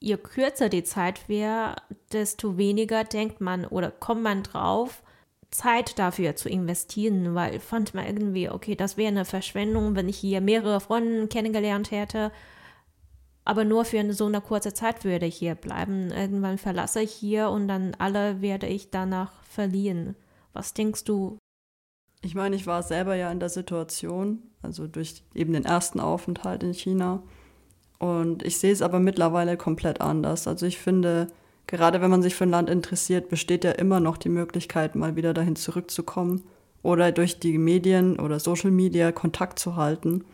je 0.00 0.16
kürzer 0.16 0.68
die 0.68 0.84
Zeit 0.84 1.28
wäre, 1.28 1.76
desto 2.12 2.56
weniger 2.56 3.04
denkt 3.04 3.40
man 3.40 3.64
oder 3.64 3.90
kommt 3.90 4.22
man 4.22 4.42
drauf, 4.42 5.02
Zeit 5.50 5.98
dafür 5.98 6.36
zu 6.36 6.48
investieren, 6.48 7.34
weil 7.34 7.58
fand 7.60 7.94
man 7.94 8.06
irgendwie, 8.06 8.50
okay, 8.50 8.74
das 8.74 8.96
wäre 8.96 9.08
eine 9.08 9.24
Verschwendung, 9.24 9.96
wenn 9.96 10.08
ich 10.08 10.18
hier 10.18 10.40
mehrere 10.40 10.80
Freunde 10.80 11.26
kennengelernt 11.28 11.90
hätte 11.90 12.30
aber 13.48 13.64
nur 13.64 13.86
für 13.86 14.12
so 14.12 14.26
eine 14.26 14.42
kurze 14.42 14.74
Zeit 14.74 15.06
würde 15.06 15.24
ich 15.24 15.36
hier 15.36 15.54
bleiben. 15.54 16.10
Irgendwann 16.10 16.58
verlasse 16.58 17.00
ich 17.00 17.12
hier 17.12 17.48
und 17.48 17.66
dann 17.66 17.96
alle 17.98 18.42
werde 18.42 18.66
ich 18.66 18.90
danach 18.90 19.42
verlieren. 19.42 20.16
Was 20.52 20.74
denkst 20.74 21.04
du? 21.04 21.38
Ich 22.20 22.34
meine, 22.34 22.56
ich 22.56 22.66
war 22.66 22.82
selber 22.82 23.14
ja 23.14 23.32
in 23.32 23.40
der 23.40 23.48
Situation, 23.48 24.42
also 24.60 24.86
durch 24.86 25.24
eben 25.34 25.54
den 25.54 25.64
ersten 25.64 25.98
Aufenthalt 25.98 26.62
in 26.62 26.74
China. 26.74 27.22
Und 27.98 28.44
ich 28.44 28.58
sehe 28.58 28.72
es 28.72 28.82
aber 28.82 29.00
mittlerweile 29.00 29.56
komplett 29.56 30.00
anders. 30.00 30.46
Also 30.46 30.66
ich 30.66 30.78
finde, 30.78 31.28
gerade 31.66 32.00
wenn 32.00 32.10
man 32.10 32.22
sich 32.22 32.34
für 32.34 32.44
ein 32.44 32.50
Land 32.50 32.70
interessiert, 32.70 33.28
besteht 33.28 33.64
ja 33.64 33.72
immer 33.72 34.00
noch 34.00 34.16
die 34.16 34.28
Möglichkeit, 34.28 34.94
mal 34.94 35.16
wieder 35.16 35.34
dahin 35.34 35.56
zurückzukommen 35.56 36.44
oder 36.82 37.10
durch 37.12 37.40
die 37.40 37.58
Medien 37.58 38.18
oder 38.18 38.38
Social 38.38 38.70
Media 38.70 39.10
Kontakt 39.12 39.58
zu 39.58 39.76
halten. 39.76 40.24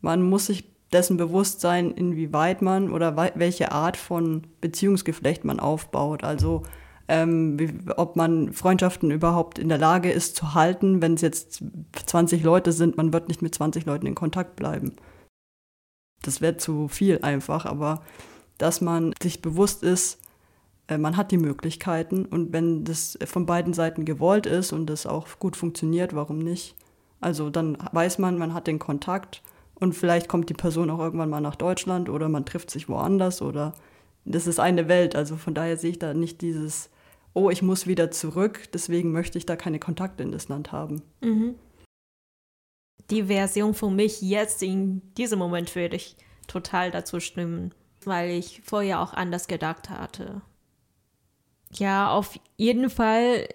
Man 0.00 0.22
muss 0.22 0.46
sich 0.46 0.64
dessen 0.92 1.16
Bewusstsein, 1.16 1.90
inwieweit 1.90 2.62
man 2.62 2.90
oder 2.90 3.16
welche 3.34 3.72
Art 3.72 3.96
von 3.96 4.46
Beziehungsgeflecht 4.60 5.44
man 5.44 5.60
aufbaut. 5.60 6.24
Also 6.24 6.62
ähm, 7.08 7.58
wie, 7.58 7.74
ob 7.96 8.16
man 8.16 8.52
Freundschaften 8.52 9.10
überhaupt 9.10 9.58
in 9.58 9.68
der 9.68 9.78
Lage 9.78 10.10
ist 10.10 10.36
zu 10.36 10.54
halten, 10.54 11.02
wenn 11.02 11.14
es 11.14 11.22
jetzt 11.22 11.62
20 12.06 12.42
Leute 12.42 12.72
sind, 12.72 12.96
man 12.96 13.12
wird 13.12 13.28
nicht 13.28 13.42
mit 13.42 13.54
20 13.54 13.86
Leuten 13.86 14.06
in 14.06 14.14
Kontakt 14.14 14.56
bleiben. 14.56 14.92
Das 16.22 16.40
wäre 16.40 16.56
zu 16.56 16.88
viel 16.88 17.20
einfach, 17.22 17.66
aber 17.66 18.02
dass 18.58 18.80
man 18.80 19.14
sich 19.22 19.40
bewusst 19.40 19.82
ist, 19.82 20.18
äh, 20.88 20.98
man 20.98 21.16
hat 21.16 21.30
die 21.30 21.38
Möglichkeiten 21.38 22.24
und 22.24 22.52
wenn 22.52 22.84
das 22.84 23.18
von 23.24 23.46
beiden 23.46 23.72
Seiten 23.72 24.04
gewollt 24.04 24.46
ist 24.46 24.72
und 24.72 24.86
das 24.86 25.06
auch 25.06 25.26
gut 25.38 25.56
funktioniert, 25.56 26.14
warum 26.14 26.38
nicht? 26.38 26.74
Also 27.20 27.50
dann 27.50 27.78
weiß 27.92 28.18
man, 28.18 28.38
man 28.38 28.54
hat 28.54 28.66
den 28.66 28.78
Kontakt 28.78 29.42
und 29.74 29.94
vielleicht 29.94 30.28
kommt 30.28 30.50
die 30.50 30.54
Person 30.54 30.90
auch 30.90 30.98
irgendwann 30.98 31.30
mal 31.30 31.40
nach 31.40 31.56
Deutschland 31.56 32.08
oder 32.08 32.28
man 32.28 32.44
trifft 32.44 32.70
sich 32.70 32.88
woanders 32.88 33.42
oder 33.42 33.74
das 34.24 34.46
ist 34.46 34.60
eine 34.60 34.88
Welt. 34.88 35.16
Also 35.16 35.36
von 35.36 35.54
daher 35.54 35.76
sehe 35.76 35.90
ich 35.90 35.98
da 35.98 36.14
nicht 36.14 36.40
dieses, 36.42 36.90
oh, 37.34 37.50
ich 37.50 37.62
muss 37.62 37.86
wieder 37.86 38.10
zurück, 38.10 38.68
deswegen 38.72 39.12
möchte 39.12 39.38
ich 39.38 39.46
da 39.46 39.56
keine 39.56 39.78
Kontakte 39.78 40.22
in 40.22 40.32
das 40.32 40.48
Land 40.48 40.72
haben. 40.72 41.02
Mhm. 41.20 41.54
Die 43.10 43.24
Version 43.24 43.74
für 43.74 43.90
mich 43.90 44.20
jetzt 44.20 44.62
in 44.62 45.02
diesem 45.14 45.38
Moment 45.38 45.74
würde 45.74 45.96
ich 45.96 46.16
total 46.46 46.90
dazu 46.90 47.20
stimmen, 47.20 47.74
weil 48.04 48.30
ich 48.30 48.62
vorher 48.64 49.00
auch 49.00 49.14
anders 49.14 49.48
gedacht 49.48 49.90
hatte. 49.90 50.42
Ja, 51.72 52.10
auf 52.10 52.38
jeden 52.56 52.90
Fall 52.90 53.48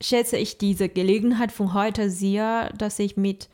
schätze 0.00 0.36
ich 0.36 0.58
diese 0.58 0.88
Gelegenheit 0.88 1.52
von 1.52 1.74
heute 1.74 2.10
sehr, 2.10 2.70
dass 2.70 2.98
ich 2.98 3.16
mit 3.16 3.48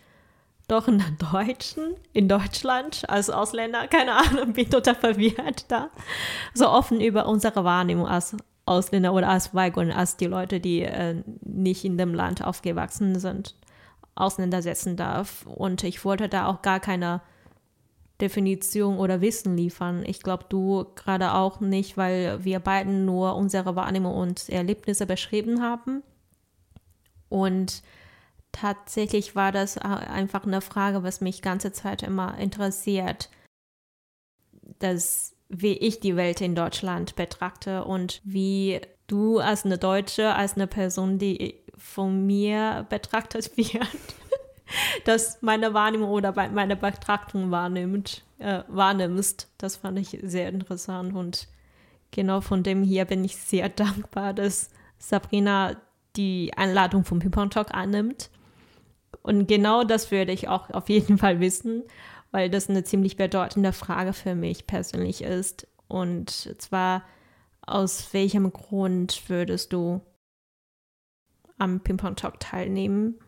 doch 0.66 0.86
einen 0.86 1.16
Deutschen 1.32 1.94
in 2.12 2.28
Deutschland 2.28 3.08
als 3.08 3.30
Ausländer, 3.30 3.88
keine 3.88 4.16
Ahnung, 4.16 4.52
bin 4.52 4.70
total 4.70 4.94
verwirrt 4.94 5.64
da, 5.68 5.90
so 6.54 6.68
offen 6.68 7.00
über 7.00 7.26
unsere 7.26 7.64
Wahrnehmung 7.64 8.06
als 8.06 8.36
Ausländer 8.66 9.14
oder 9.14 9.28
als 9.28 9.54
Weigon, 9.54 9.90
als 9.90 10.16
die 10.16 10.26
Leute, 10.26 10.60
die 10.60 10.82
äh, 10.82 11.22
nicht 11.40 11.84
in 11.84 11.96
dem 11.96 12.14
Land 12.14 12.44
aufgewachsen 12.44 13.18
sind, 13.18 13.54
auseinandersetzen 14.20 14.96
darf. 14.96 15.46
Und 15.46 15.84
ich 15.84 16.04
wollte 16.04 16.28
da 16.28 16.46
auch 16.46 16.62
gar 16.62 16.80
keine 16.80 17.20
Definition 18.20 18.98
oder 18.98 19.20
Wissen 19.20 19.56
liefern. 19.56 20.02
Ich 20.04 20.22
glaube, 20.22 20.46
du 20.48 20.86
gerade 20.96 21.34
auch 21.34 21.60
nicht, 21.60 21.96
weil 21.96 22.44
wir 22.44 22.60
beiden 22.60 23.04
nur 23.04 23.36
unsere 23.36 23.76
Wahrnehmung 23.76 24.14
und 24.14 24.48
Erlebnisse 24.48 25.06
beschrieben 25.06 25.62
haben. 25.62 26.02
Und 27.28 27.82
tatsächlich 28.52 29.36
war 29.36 29.52
das 29.52 29.78
einfach 29.78 30.44
eine 30.44 30.60
Frage, 30.60 31.02
was 31.02 31.20
mich 31.20 31.42
ganze 31.42 31.72
Zeit 31.72 32.02
immer 32.02 32.36
interessiert, 32.38 33.30
dass 34.80 35.34
wie 35.48 35.72
ich 35.72 36.00
die 36.00 36.16
Welt 36.16 36.40
in 36.40 36.54
Deutschland 36.54 37.16
betrachte 37.16 37.84
und 37.84 38.20
wie 38.24 38.80
du 39.06 39.38
als 39.38 39.64
eine 39.64 39.78
Deutsche, 39.78 40.34
als 40.34 40.54
eine 40.54 40.66
Person, 40.66 41.18
die 41.18 41.54
von 41.78 42.26
mir 42.26 42.86
betrachtet 42.88 43.56
wird, 43.56 43.86
dass 45.04 45.40
meine 45.42 45.74
Wahrnehmung 45.74 46.10
oder 46.10 46.32
meine 46.50 46.76
Betrachtung 46.76 47.50
wahrnimmt, 47.50 48.24
äh, 48.38 48.62
wahrnimmst. 48.68 49.48
Das 49.58 49.76
fand 49.76 49.98
ich 49.98 50.18
sehr 50.22 50.48
interessant 50.48 51.14
und 51.14 51.48
genau 52.10 52.40
von 52.40 52.62
dem 52.62 52.82
hier 52.82 53.04
bin 53.04 53.24
ich 53.24 53.36
sehr 53.36 53.68
dankbar, 53.68 54.34
dass 54.34 54.70
Sabrina 54.98 55.76
die 56.16 56.52
Einladung 56.56 57.04
vom 57.04 57.20
Pimpon 57.20 57.50
Talk 57.50 57.72
annimmt. 57.72 58.30
Und 59.22 59.46
genau 59.46 59.84
das 59.84 60.10
würde 60.10 60.32
ich 60.32 60.48
auch 60.48 60.70
auf 60.70 60.88
jeden 60.88 61.18
Fall 61.18 61.40
wissen, 61.40 61.84
weil 62.30 62.50
das 62.50 62.68
eine 62.68 62.84
ziemlich 62.84 63.16
bedeutende 63.16 63.72
Frage 63.72 64.12
für 64.12 64.34
mich 64.34 64.66
persönlich 64.66 65.22
ist. 65.22 65.66
Und 65.86 66.54
zwar, 66.58 67.02
aus 67.62 68.12
welchem 68.12 68.52
Grund 68.52 69.28
würdest 69.28 69.72
du 69.72 70.00
am 71.58 71.80
Pimpon 71.80 72.16
Talk 72.16 72.40
teilnehmen? 72.40 73.18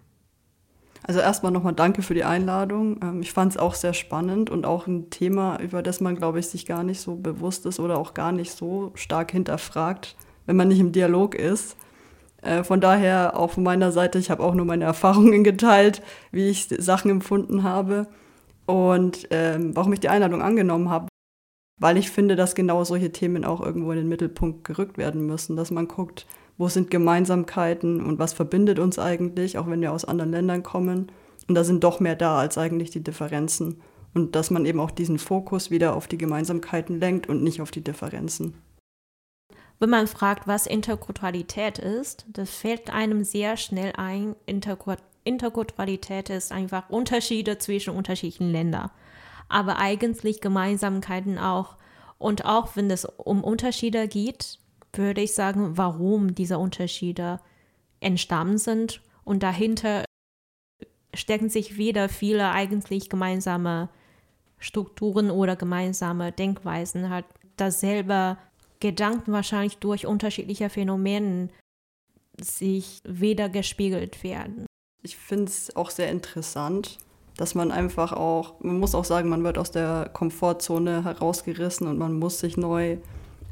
Also 1.02 1.20
erstmal 1.20 1.52
nochmal 1.52 1.74
danke 1.74 2.02
für 2.02 2.14
die 2.14 2.24
Einladung. 2.24 3.00
Ähm, 3.02 3.22
ich 3.22 3.32
fand 3.32 3.52
es 3.52 3.58
auch 3.58 3.74
sehr 3.74 3.94
spannend 3.94 4.50
und 4.50 4.66
auch 4.66 4.86
ein 4.86 5.10
Thema, 5.10 5.58
über 5.60 5.82
das 5.82 6.00
man, 6.00 6.16
glaube 6.16 6.38
ich, 6.38 6.48
sich 6.48 6.66
gar 6.66 6.82
nicht 6.82 7.00
so 7.00 7.16
bewusst 7.16 7.66
ist 7.66 7.80
oder 7.80 7.98
auch 7.98 8.14
gar 8.14 8.32
nicht 8.32 8.52
so 8.52 8.92
stark 8.94 9.32
hinterfragt, 9.32 10.16
wenn 10.46 10.56
man 10.56 10.68
nicht 10.68 10.80
im 10.80 10.92
Dialog 10.92 11.34
ist. 11.34 11.76
Äh, 12.42 12.64
von 12.64 12.80
daher 12.80 13.38
auch 13.38 13.52
von 13.52 13.62
meiner 13.62 13.92
Seite, 13.92 14.18
ich 14.18 14.30
habe 14.30 14.42
auch 14.42 14.54
nur 14.54 14.66
meine 14.66 14.84
Erfahrungen 14.84 15.44
geteilt, 15.44 16.02
wie 16.32 16.48
ich 16.48 16.68
Sachen 16.68 17.10
empfunden 17.10 17.62
habe 17.62 18.06
und 18.66 19.26
ähm, 19.30 19.74
warum 19.74 19.92
ich 19.92 20.00
die 20.00 20.08
Einladung 20.08 20.42
angenommen 20.42 20.90
habe, 20.90 21.08
weil 21.78 21.96
ich 21.96 22.10
finde, 22.10 22.36
dass 22.36 22.54
genau 22.54 22.84
solche 22.84 23.10
Themen 23.10 23.44
auch 23.44 23.60
irgendwo 23.60 23.90
in 23.90 23.98
den 23.98 24.08
Mittelpunkt 24.08 24.64
gerückt 24.64 24.98
werden 24.98 25.26
müssen, 25.26 25.56
dass 25.56 25.70
man 25.70 25.88
guckt, 25.88 26.26
wo 26.60 26.68
sind 26.68 26.90
Gemeinsamkeiten 26.90 28.04
und 28.04 28.18
was 28.18 28.34
verbindet 28.34 28.78
uns 28.78 28.98
eigentlich, 28.98 29.56
auch 29.56 29.66
wenn 29.66 29.80
wir 29.80 29.92
aus 29.92 30.04
anderen 30.04 30.32
Ländern 30.32 30.62
kommen. 30.62 31.10
Und 31.48 31.54
da 31.54 31.64
sind 31.64 31.82
doch 31.82 32.00
mehr 32.00 32.16
da 32.16 32.38
als 32.38 32.58
eigentlich 32.58 32.90
die 32.90 33.02
Differenzen. 33.02 33.80
Und 34.12 34.36
dass 34.36 34.50
man 34.50 34.66
eben 34.66 34.78
auch 34.78 34.90
diesen 34.90 35.18
Fokus 35.18 35.70
wieder 35.70 35.96
auf 35.96 36.06
die 36.06 36.18
Gemeinsamkeiten 36.18 37.00
lenkt 37.00 37.30
und 37.30 37.42
nicht 37.42 37.62
auf 37.62 37.70
die 37.70 37.82
Differenzen. 37.82 38.58
Wenn 39.78 39.88
man 39.88 40.06
fragt, 40.06 40.46
was 40.46 40.66
Interkulturalität 40.66 41.78
ist, 41.78 42.26
das 42.30 42.50
fällt 42.50 42.92
einem 42.92 43.24
sehr 43.24 43.56
schnell 43.56 43.94
ein. 43.96 44.36
Interkulturalität 45.24 46.28
ist 46.28 46.52
einfach 46.52 46.90
Unterschiede 46.90 47.56
zwischen 47.56 47.94
unterschiedlichen 47.96 48.52
Ländern. 48.52 48.90
Aber 49.48 49.78
eigentlich 49.78 50.42
Gemeinsamkeiten 50.42 51.38
auch. 51.38 51.76
Und 52.18 52.44
auch 52.44 52.76
wenn 52.76 52.90
es 52.90 53.06
um 53.06 53.42
Unterschiede 53.42 54.08
geht, 54.08 54.59
würde 54.92 55.20
ich 55.20 55.34
sagen, 55.34 55.76
warum 55.76 56.34
diese 56.34 56.58
Unterschiede 56.58 57.40
entstanden 58.00 58.58
sind. 58.58 59.02
Und 59.24 59.42
dahinter 59.42 60.04
stecken 61.14 61.48
sich 61.48 61.76
wieder 61.76 62.08
viele 62.08 62.50
eigentlich 62.50 63.08
gemeinsame 63.08 63.88
Strukturen 64.58 65.30
oder 65.30 65.56
gemeinsame 65.56 66.32
Denkweisen, 66.32 67.10
halt 67.10 67.24
dasselbe 67.56 68.36
Gedanken 68.80 69.32
wahrscheinlich 69.32 69.78
durch 69.78 70.06
unterschiedliche 70.06 70.70
Phänomene 70.70 71.48
sich 72.40 73.00
wieder 73.04 73.48
gespiegelt 73.48 74.22
werden. 74.22 74.66
Ich 75.02 75.16
finde 75.16 75.44
es 75.44 75.74
auch 75.76 75.90
sehr 75.90 76.10
interessant, 76.10 76.98
dass 77.36 77.54
man 77.54 77.72
einfach 77.72 78.12
auch, 78.12 78.60
man 78.60 78.78
muss 78.78 78.94
auch 78.94 79.04
sagen, 79.04 79.28
man 79.28 79.44
wird 79.44 79.58
aus 79.58 79.70
der 79.70 80.10
Komfortzone 80.12 81.04
herausgerissen 81.04 81.86
und 81.86 81.98
man 81.98 82.18
muss 82.18 82.40
sich 82.40 82.56
neu 82.56 82.98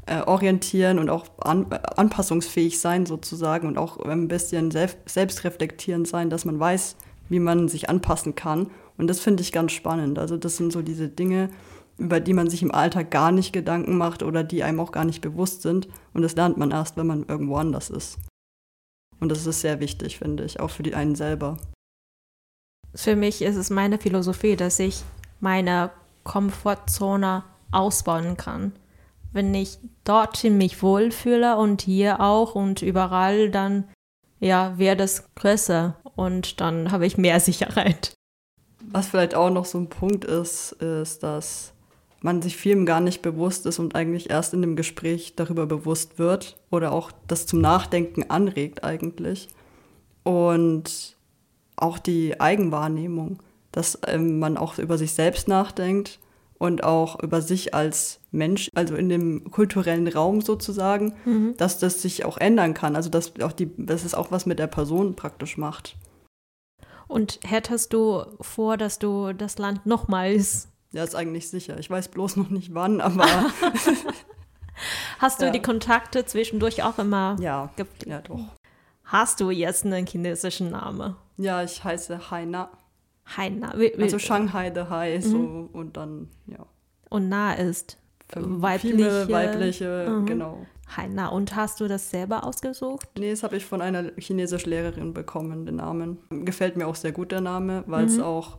äh, 0.09 0.23
orientieren 0.25 0.97
und 0.97 1.09
auch 1.09 1.27
an, 1.39 1.67
anpassungsfähig 1.71 2.79
sein 2.79 3.05
sozusagen 3.05 3.67
und 3.67 3.77
auch 3.77 3.99
ein 3.99 4.27
bisschen 4.27 4.71
selbst, 4.71 4.97
selbstreflektierend 5.05 6.07
sein, 6.07 6.31
dass 6.31 6.45
man 6.45 6.59
weiß, 6.59 6.95
wie 7.29 7.39
man 7.39 7.67
sich 7.67 7.89
anpassen 7.89 8.33
kann. 8.33 8.71
Und 8.97 9.07
das 9.07 9.19
finde 9.19 9.43
ich 9.43 9.51
ganz 9.51 9.71
spannend. 9.71 10.17
Also 10.17 10.35
das 10.35 10.57
sind 10.57 10.73
so 10.73 10.81
diese 10.81 11.09
Dinge, 11.09 11.49
über 11.99 12.19
die 12.19 12.33
man 12.33 12.49
sich 12.49 12.63
im 12.63 12.73
Alltag 12.73 13.11
gar 13.11 13.31
nicht 13.31 13.53
Gedanken 13.53 13.97
macht 13.97 14.23
oder 14.23 14.43
die 14.43 14.63
einem 14.63 14.79
auch 14.79 14.91
gar 14.91 15.05
nicht 15.05 15.21
bewusst 15.21 15.61
sind. 15.61 15.87
Und 16.13 16.23
das 16.23 16.35
lernt 16.35 16.57
man 16.57 16.71
erst, 16.71 16.97
wenn 16.97 17.07
man 17.07 17.25
irgendwo 17.27 17.57
anders 17.57 17.91
ist. 17.91 18.17
Und 19.19 19.29
das 19.29 19.45
ist 19.45 19.61
sehr 19.61 19.79
wichtig, 19.79 20.17
finde 20.17 20.43
ich, 20.43 20.59
auch 20.59 20.71
für 20.71 20.83
die 20.83 20.95
einen 20.95 21.15
selber. 21.15 21.57
Für 22.95 23.15
mich 23.15 23.43
ist 23.43 23.57
es 23.57 23.69
meine 23.69 23.99
Philosophie, 23.99 24.55
dass 24.55 24.79
ich 24.79 25.03
meine 25.39 25.91
Komfortzone 26.23 27.43
ausbauen 27.71 28.37
kann 28.37 28.71
wenn 29.31 29.53
ich 29.53 29.77
dorthin 30.03 30.57
mich 30.57 30.81
wohlfühle 30.81 31.57
und 31.57 31.81
hier 31.81 32.19
auch 32.19 32.55
und 32.55 32.81
überall, 32.81 33.49
dann 33.51 33.85
ja, 34.39 34.77
wird 34.77 35.01
es 35.01 35.25
größer 35.35 35.97
und 36.15 36.61
dann 36.61 36.91
habe 36.91 37.05
ich 37.05 37.17
mehr 37.17 37.39
Sicherheit. 37.39 38.13
Was 38.91 39.07
vielleicht 39.07 39.35
auch 39.35 39.49
noch 39.49 39.65
so 39.65 39.77
ein 39.77 39.89
Punkt 39.89 40.25
ist, 40.25 40.71
ist, 40.73 41.23
dass 41.23 41.73
man 42.21 42.41
sich 42.41 42.57
vielem 42.57 42.85
gar 42.85 42.99
nicht 42.99 43.21
bewusst 43.21 43.65
ist 43.65 43.79
und 43.79 43.95
eigentlich 43.95 44.29
erst 44.29 44.53
in 44.53 44.61
dem 44.61 44.75
Gespräch 44.75 45.35
darüber 45.35 45.65
bewusst 45.65 46.19
wird 46.19 46.57
oder 46.69 46.91
auch 46.91 47.11
das 47.27 47.45
zum 47.45 47.61
Nachdenken 47.61 48.29
anregt 48.29 48.83
eigentlich. 48.83 49.47
Und 50.23 51.15
auch 51.77 51.97
die 51.97 52.39
Eigenwahrnehmung, 52.39 53.39
dass 53.71 53.99
ähm, 54.07 54.39
man 54.39 54.57
auch 54.57 54.77
über 54.79 54.97
sich 54.97 55.13
selbst 55.13 55.47
nachdenkt 55.47 56.19
und 56.59 56.83
auch 56.83 57.19
über 57.23 57.41
sich 57.41 57.73
als 57.73 58.19
Mensch, 58.31 58.69
also 58.75 58.95
in 58.95 59.09
dem 59.09 59.49
kulturellen 59.49 60.07
Raum 60.07 60.41
sozusagen, 60.41 61.15
mhm. 61.25 61.55
dass 61.57 61.79
das 61.79 62.01
sich 62.01 62.25
auch 62.25 62.37
ändern 62.37 62.75
kann. 62.75 62.95
Also 62.95 63.09
dass 63.09 63.33
auch 63.41 63.53
die, 63.53 63.71
dass 63.77 64.03
es 64.03 64.13
auch 64.13 64.29
was 64.31 64.45
mit 64.45 64.59
der 64.59 64.67
Person 64.67 65.15
praktisch 65.15 65.57
macht. 65.57 65.95
Und 67.07 67.39
hättest 67.43 67.93
du 67.93 68.23
vor, 68.41 68.77
dass 68.77 68.99
du 68.99 69.33
das 69.33 69.57
Land 69.57 69.87
nochmals. 69.87 70.67
Ja, 70.91 71.03
ist 71.03 71.15
eigentlich 71.15 71.49
sicher. 71.49 71.79
Ich 71.79 71.89
weiß 71.89 72.09
bloß 72.09 72.35
noch 72.35 72.49
nicht 72.49 72.73
wann, 72.75 73.01
aber. 73.01 73.25
Hast 75.17 75.41
du 75.41 75.45
ja. 75.45 75.51
die 75.51 75.61
Kontakte 75.61 76.25
zwischendurch 76.25 76.83
auch 76.83 76.99
immer? 76.99 77.37
Ja, 77.39 77.71
ja 78.05 78.21
doch. 78.21 78.39
Hast 79.05 79.39
du 79.39 79.49
jetzt 79.49 79.85
einen 79.85 80.05
chinesischen 80.05 80.71
Namen? 80.71 81.15
Ja, 81.37 81.63
ich 81.63 81.83
heiße 81.83 82.29
Haina. 82.29 82.69
Haina. 83.37 83.73
Also 83.99 84.19
Shanghai 84.19 84.71
the 84.73 84.89
Hai, 84.89 85.19
so 85.19 85.37
mhm. 85.37 85.67
und 85.73 85.97
dann, 85.97 86.29
ja. 86.47 86.65
Und 87.09 87.29
Na 87.29 87.53
ist 87.53 87.97
weibliche. 88.35 88.95
Viele 88.95 89.29
weibliche, 89.29 90.07
mhm. 90.09 90.25
genau. 90.25 90.65
Haina. 90.95 91.27
Und 91.27 91.55
hast 91.55 91.79
du 91.81 91.87
das 91.87 92.09
selber 92.09 92.43
ausgesucht? 92.43 93.07
Nee, 93.17 93.31
das 93.31 93.43
habe 93.43 93.57
ich 93.57 93.65
von 93.65 93.81
einer 93.81 94.11
chinesischen 94.17 94.69
Lehrerin 94.69 95.13
bekommen, 95.13 95.65
den 95.65 95.75
Namen. 95.75 96.17
Gefällt 96.29 96.77
mir 96.77 96.87
auch 96.87 96.95
sehr 96.95 97.11
gut 97.11 97.31
der 97.31 97.41
Name, 97.41 97.83
weil 97.85 98.05
es 98.05 98.17
mhm. 98.17 98.23
auch 98.23 98.57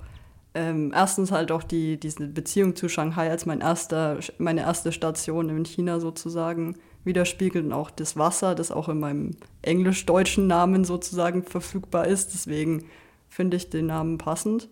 ähm, 0.55 0.93
erstens 0.95 1.31
halt 1.31 1.53
auch 1.53 1.63
die, 1.63 1.99
diese 1.99 2.27
Beziehung 2.27 2.75
zu 2.75 2.89
Shanghai 2.89 3.31
als 3.31 3.47
mein 3.47 3.61
erster, 3.61 4.19
meine 4.39 4.63
erste 4.63 4.93
Station 4.93 5.49
in 5.49 5.65
China 5.65 6.01
sozusagen 6.01 6.77
widerspiegelt 7.05 7.65
und 7.65 7.73
auch 7.73 7.91
das 7.91 8.17
Wasser, 8.17 8.55
das 8.55 8.71
auch 8.71 8.89
in 8.89 9.01
meinem 9.01 9.31
englisch-deutschen 9.63 10.47
Namen 10.47 10.85
sozusagen 10.85 11.45
verfügbar 11.45 12.07
ist. 12.07 12.35
Deswegen 12.35 12.85
finde 13.31 13.57
ich 13.57 13.71
den 13.71 13.87
Namen 13.87 14.19
passend. 14.19 14.69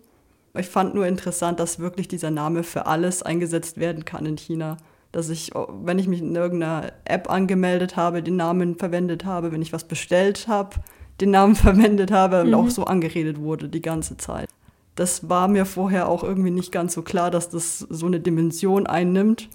Ich 0.55 0.67
fand 0.67 0.93
nur 0.93 1.07
interessant, 1.07 1.59
dass 1.59 1.79
wirklich 1.79 2.07
dieser 2.07 2.29
Name 2.29 2.63
für 2.63 2.85
alles 2.85 3.23
eingesetzt 3.23 3.77
werden 3.77 4.05
kann 4.05 4.25
in 4.25 4.37
China. 4.37 4.77
Dass 5.11 5.29
ich, 5.29 5.51
wenn 5.55 5.97
ich 5.97 6.07
mich 6.07 6.21
in 6.21 6.35
irgendeiner 6.35 6.91
App 7.05 7.31
angemeldet 7.31 7.95
habe, 7.95 8.21
den 8.21 8.35
Namen 8.35 8.77
verwendet 8.77 9.25
habe, 9.25 9.51
wenn 9.51 9.61
ich 9.61 9.73
was 9.73 9.85
bestellt 9.85 10.47
habe, 10.47 10.75
den 11.19 11.31
Namen 11.31 11.55
verwendet 11.55 12.11
habe 12.11 12.41
und 12.41 12.49
mhm. 12.49 12.55
auch 12.55 12.69
so 12.69 12.83
angeredet 12.83 13.39
wurde 13.39 13.69
die 13.69 13.81
ganze 13.81 14.17
Zeit. 14.17 14.49
Das 14.95 15.29
war 15.29 15.47
mir 15.47 15.65
vorher 15.65 16.09
auch 16.09 16.23
irgendwie 16.23 16.51
nicht 16.51 16.71
ganz 16.71 16.93
so 16.93 17.01
klar, 17.01 17.31
dass 17.31 17.49
das 17.49 17.79
so 17.79 18.05
eine 18.05 18.19
Dimension 18.19 18.85
einnimmt. 18.85 19.49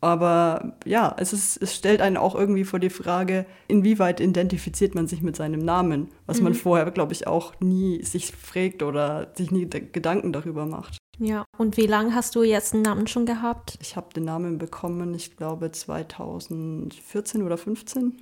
Aber 0.00 0.76
ja, 0.84 1.14
es, 1.18 1.32
ist, 1.32 1.56
es 1.62 1.74
stellt 1.74 2.00
einen 2.00 2.16
auch 2.16 2.34
irgendwie 2.34 2.64
vor 2.64 2.78
die 2.78 2.90
Frage, 2.90 3.46
inwieweit 3.66 4.20
identifiziert 4.20 4.94
man 4.94 5.08
sich 5.08 5.22
mit 5.22 5.36
seinem 5.36 5.60
Namen, 5.60 6.08
was 6.26 6.38
mhm. 6.38 6.44
man 6.44 6.54
vorher, 6.54 6.90
glaube 6.90 7.12
ich, 7.12 7.26
auch 7.26 7.58
nie 7.60 8.02
sich 8.02 8.32
fragt 8.32 8.82
oder 8.82 9.32
sich 9.34 9.50
nie 9.50 9.66
Gedanken 9.68 10.32
darüber 10.32 10.66
macht. 10.66 10.98
Ja, 11.18 11.44
und 11.56 11.78
wie 11.78 11.86
lange 11.86 12.14
hast 12.14 12.34
du 12.34 12.42
jetzt 12.42 12.74
einen 12.74 12.82
Namen 12.82 13.06
schon 13.06 13.24
gehabt? 13.24 13.78
Ich 13.80 13.96
habe 13.96 14.12
den 14.12 14.24
Namen 14.24 14.58
bekommen, 14.58 15.14
ich 15.14 15.36
glaube 15.36 15.72
2014 15.72 17.42
oder 17.42 17.56
15. 17.56 18.20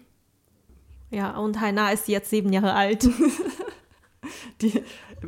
Ja, 1.10 1.36
und 1.36 1.60
Heina 1.60 1.90
ist 1.90 2.06
jetzt 2.08 2.30
sieben 2.30 2.52
Jahre 2.52 2.74
alt. 2.74 3.08
die 4.60 4.82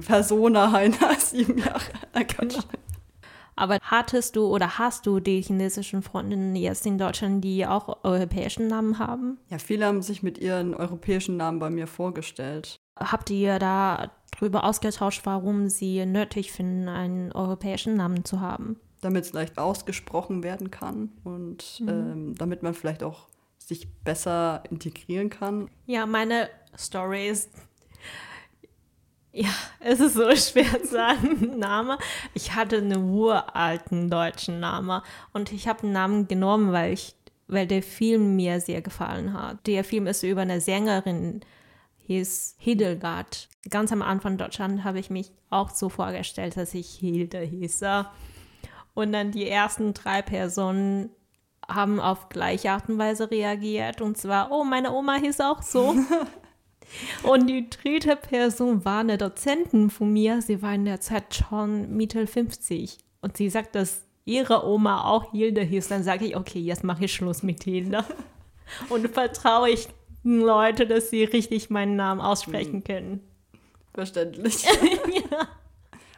Persona 0.07 0.71
Heina 0.71 1.11
ist 1.11 1.31
sieben 1.31 1.59
Jahre 1.59 1.83
alt. 2.13 2.39
Genau. 2.39 2.55
Aber 3.57 3.79
hattest 3.83 4.37
du 4.37 4.47
oder 4.47 4.79
hast 4.79 5.07
du 5.07 5.19
die 5.19 5.41
chinesischen 5.41 6.03
Freundinnen 6.03 6.55
jetzt 6.55 6.85
in 6.87 6.99
Deutschland, 6.99 7.43
die 7.43 7.67
auch 7.67 8.05
europäischen 8.05 8.69
Namen 8.69 8.99
haben? 8.99 9.39
Ja, 9.49 9.59
viele 9.59 9.87
haben 9.87 10.03
sich 10.03 10.23
mit 10.23 10.39
ihren 10.39 10.75
europäischen 10.75 11.39
Namen 11.39 11.59
bei 11.59 11.71
mir 11.71 11.87
vorgestellt. 11.87 12.77
Habt 12.99 13.31
ihr 13.31 13.59
da 13.59 14.11
drüber 14.39 14.65
ausgetauscht, 14.65 15.23
warum 15.25 15.69
sie 15.69 16.05
nötig 16.05 16.53
finden, 16.53 16.89
einen 16.89 17.33
europäischen 17.33 17.97
Namen 17.97 18.25
zu 18.25 18.41
haben? 18.41 18.79
Damit 19.01 19.25
es 19.25 19.33
leicht 19.33 19.59
ausgesprochen 19.59 20.43
werden 20.43 20.71
kann 20.71 21.13
und 21.25 21.81
mhm. 21.81 21.89
ähm, 21.89 22.35
damit 22.37 22.63
man 22.63 22.75
vielleicht 22.75 23.03
auch 23.03 23.29
sich 23.59 23.89
besser 24.05 24.63
integrieren 24.71 25.31
kann. 25.31 25.69
Ja, 25.87 26.07
meine 26.07 26.49
Story 26.79 27.29
ist 27.29 27.51
ja, 29.37 29.51
es 29.81 30.01
ist 30.01 30.15
so 30.15 30.25
schwer 30.37 30.83
zu 30.83 30.89
sagen, 30.89 31.59
Name. 31.59 31.99
Ich 32.33 32.55
hatte 32.55 32.79
einen 32.79 33.11
uralten 33.11 34.09
deutschen 34.09 34.61
Namen 34.61 35.03
und 35.33 35.53
ich 35.53 35.69
habe 35.69 35.83
einen 35.83 35.93
Namen 35.93 36.27
genommen, 36.27 36.73
weil 36.73 36.95
ich, 36.95 37.15
weil 37.47 37.67
der 37.67 37.83
Film 37.83 38.35
mir 38.37 38.61
sehr 38.61 38.81
gefallen 38.81 39.35
hat. 39.35 39.67
Der 39.67 39.85
Film 39.85 40.07
ist 40.07 40.23
über 40.23 40.41
eine 40.41 40.61
Sängerin, 40.61 41.41
hieß 42.07 42.57
Hildegard. 42.59 43.49
Ganz 43.69 43.93
am 43.93 44.01
Anfang 44.01 44.39
Deutschland 44.39 44.85
habe 44.85 45.01
ich 45.01 45.11
mich 45.11 45.33
auch 45.51 45.69
so 45.71 45.91
vorgestellt, 45.91 46.57
dass 46.57 46.73
ich 46.73 46.89
Hilde 46.89 47.41
hieße. 47.41 48.07
Und 48.95 49.13
dann 49.13 49.33
die 49.33 49.49
ersten 49.49 49.93
drei 49.93 50.23
Personen 50.23 51.11
haben 51.69 52.01
auf 52.01 52.31
gleiche 52.31 52.71
Art 52.71 52.89
und 52.89 52.99
Weise 52.99 53.31
reagiert. 53.31 54.01
Und 54.01 54.17
zwar, 54.17 54.51
oh, 54.51 54.65
meine 54.65 54.93
Oma 54.93 55.17
hieß 55.17 55.41
auch 55.41 55.61
so. 55.61 55.95
Und 57.23 57.47
die 57.49 57.69
dritte 57.69 58.17
Person 58.17 58.85
war 58.85 59.01
eine 59.01 59.19
Dozentin 59.19 59.91
von 59.91 60.13
mir. 60.13 60.41
Sie 60.43 60.63
war 60.63 60.75
in 60.75 60.85
der 60.85 61.01
Zeit 61.01 61.35
schon 61.35 61.97
Mitte 61.97 62.27
50. 62.27 62.99
Und 63.21 63.37
sie 63.37 63.51
sagt, 63.51 63.75
dass 63.75 64.03
ihre 64.25 64.67
Oma 64.67 65.05
auch 65.05 65.33
Hilde 65.33 65.63
hieß. 65.63 65.89
Dann 65.89 66.03
sage 66.03 66.27
ich, 66.27 66.37
okay, 66.37 66.61
jetzt 66.61 66.85
mache 66.85 67.05
ich 67.05 67.15
Schluss 67.15 67.43
mit 67.43 67.65
Hilde. 67.65 68.05
Und 68.89 69.09
vertraue 69.09 69.71
ich 69.71 69.89
den 70.25 70.41
Leuten, 70.41 70.89
dass 70.89 71.11
sie 71.11 71.25
richtig 71.25 71.71
meinen 71.71 71.97
Namen 71.97 72.21
aussprechen 72.21 72.75
hm. 72.75 72.85
können. 72.85 73.21
Verständlich. 73.95 74.65
ja. 75.31 75.49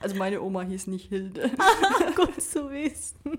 Also 0.01 0.17
meine 0.17 0.41
Oma 0.41 0.63
hieß 0.63 0.87
nicht 0.87 1.09
Hilde. 1.09 1.51
Gut 2.17 2.41
zu 2.41 2.71
wissen. 2.71 3.39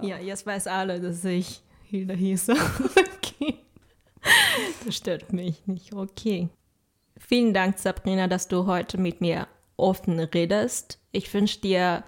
Ja, 0.00 0.18
jetzt 0.18 0.46
weiß 0.46 0.66
alle, 0.66 1.00
dass 1.00 1.24
ich 1.24 1.62
Hilde 1.84 2.14
hieße. 2.14 2.54
Stört 4.92 5.32
mich 5.32 5.66
nicht. 5.66 5.92
Okay. 5.92 6.48
Vielen 7.16 7.52
Dank, 7.52 7.78
Sabrina, 7.78 8.28
dass 8.28 8.48
du 8.48 8.66
heute 8.66 8.98
mit 8.98 9.20
mir 9.20 9.46
offen 9.76 10.18
redest. 10.18 10.98
Ich 11.12 11.32
wünsche 11.32 11.60
dir 11.60 12.04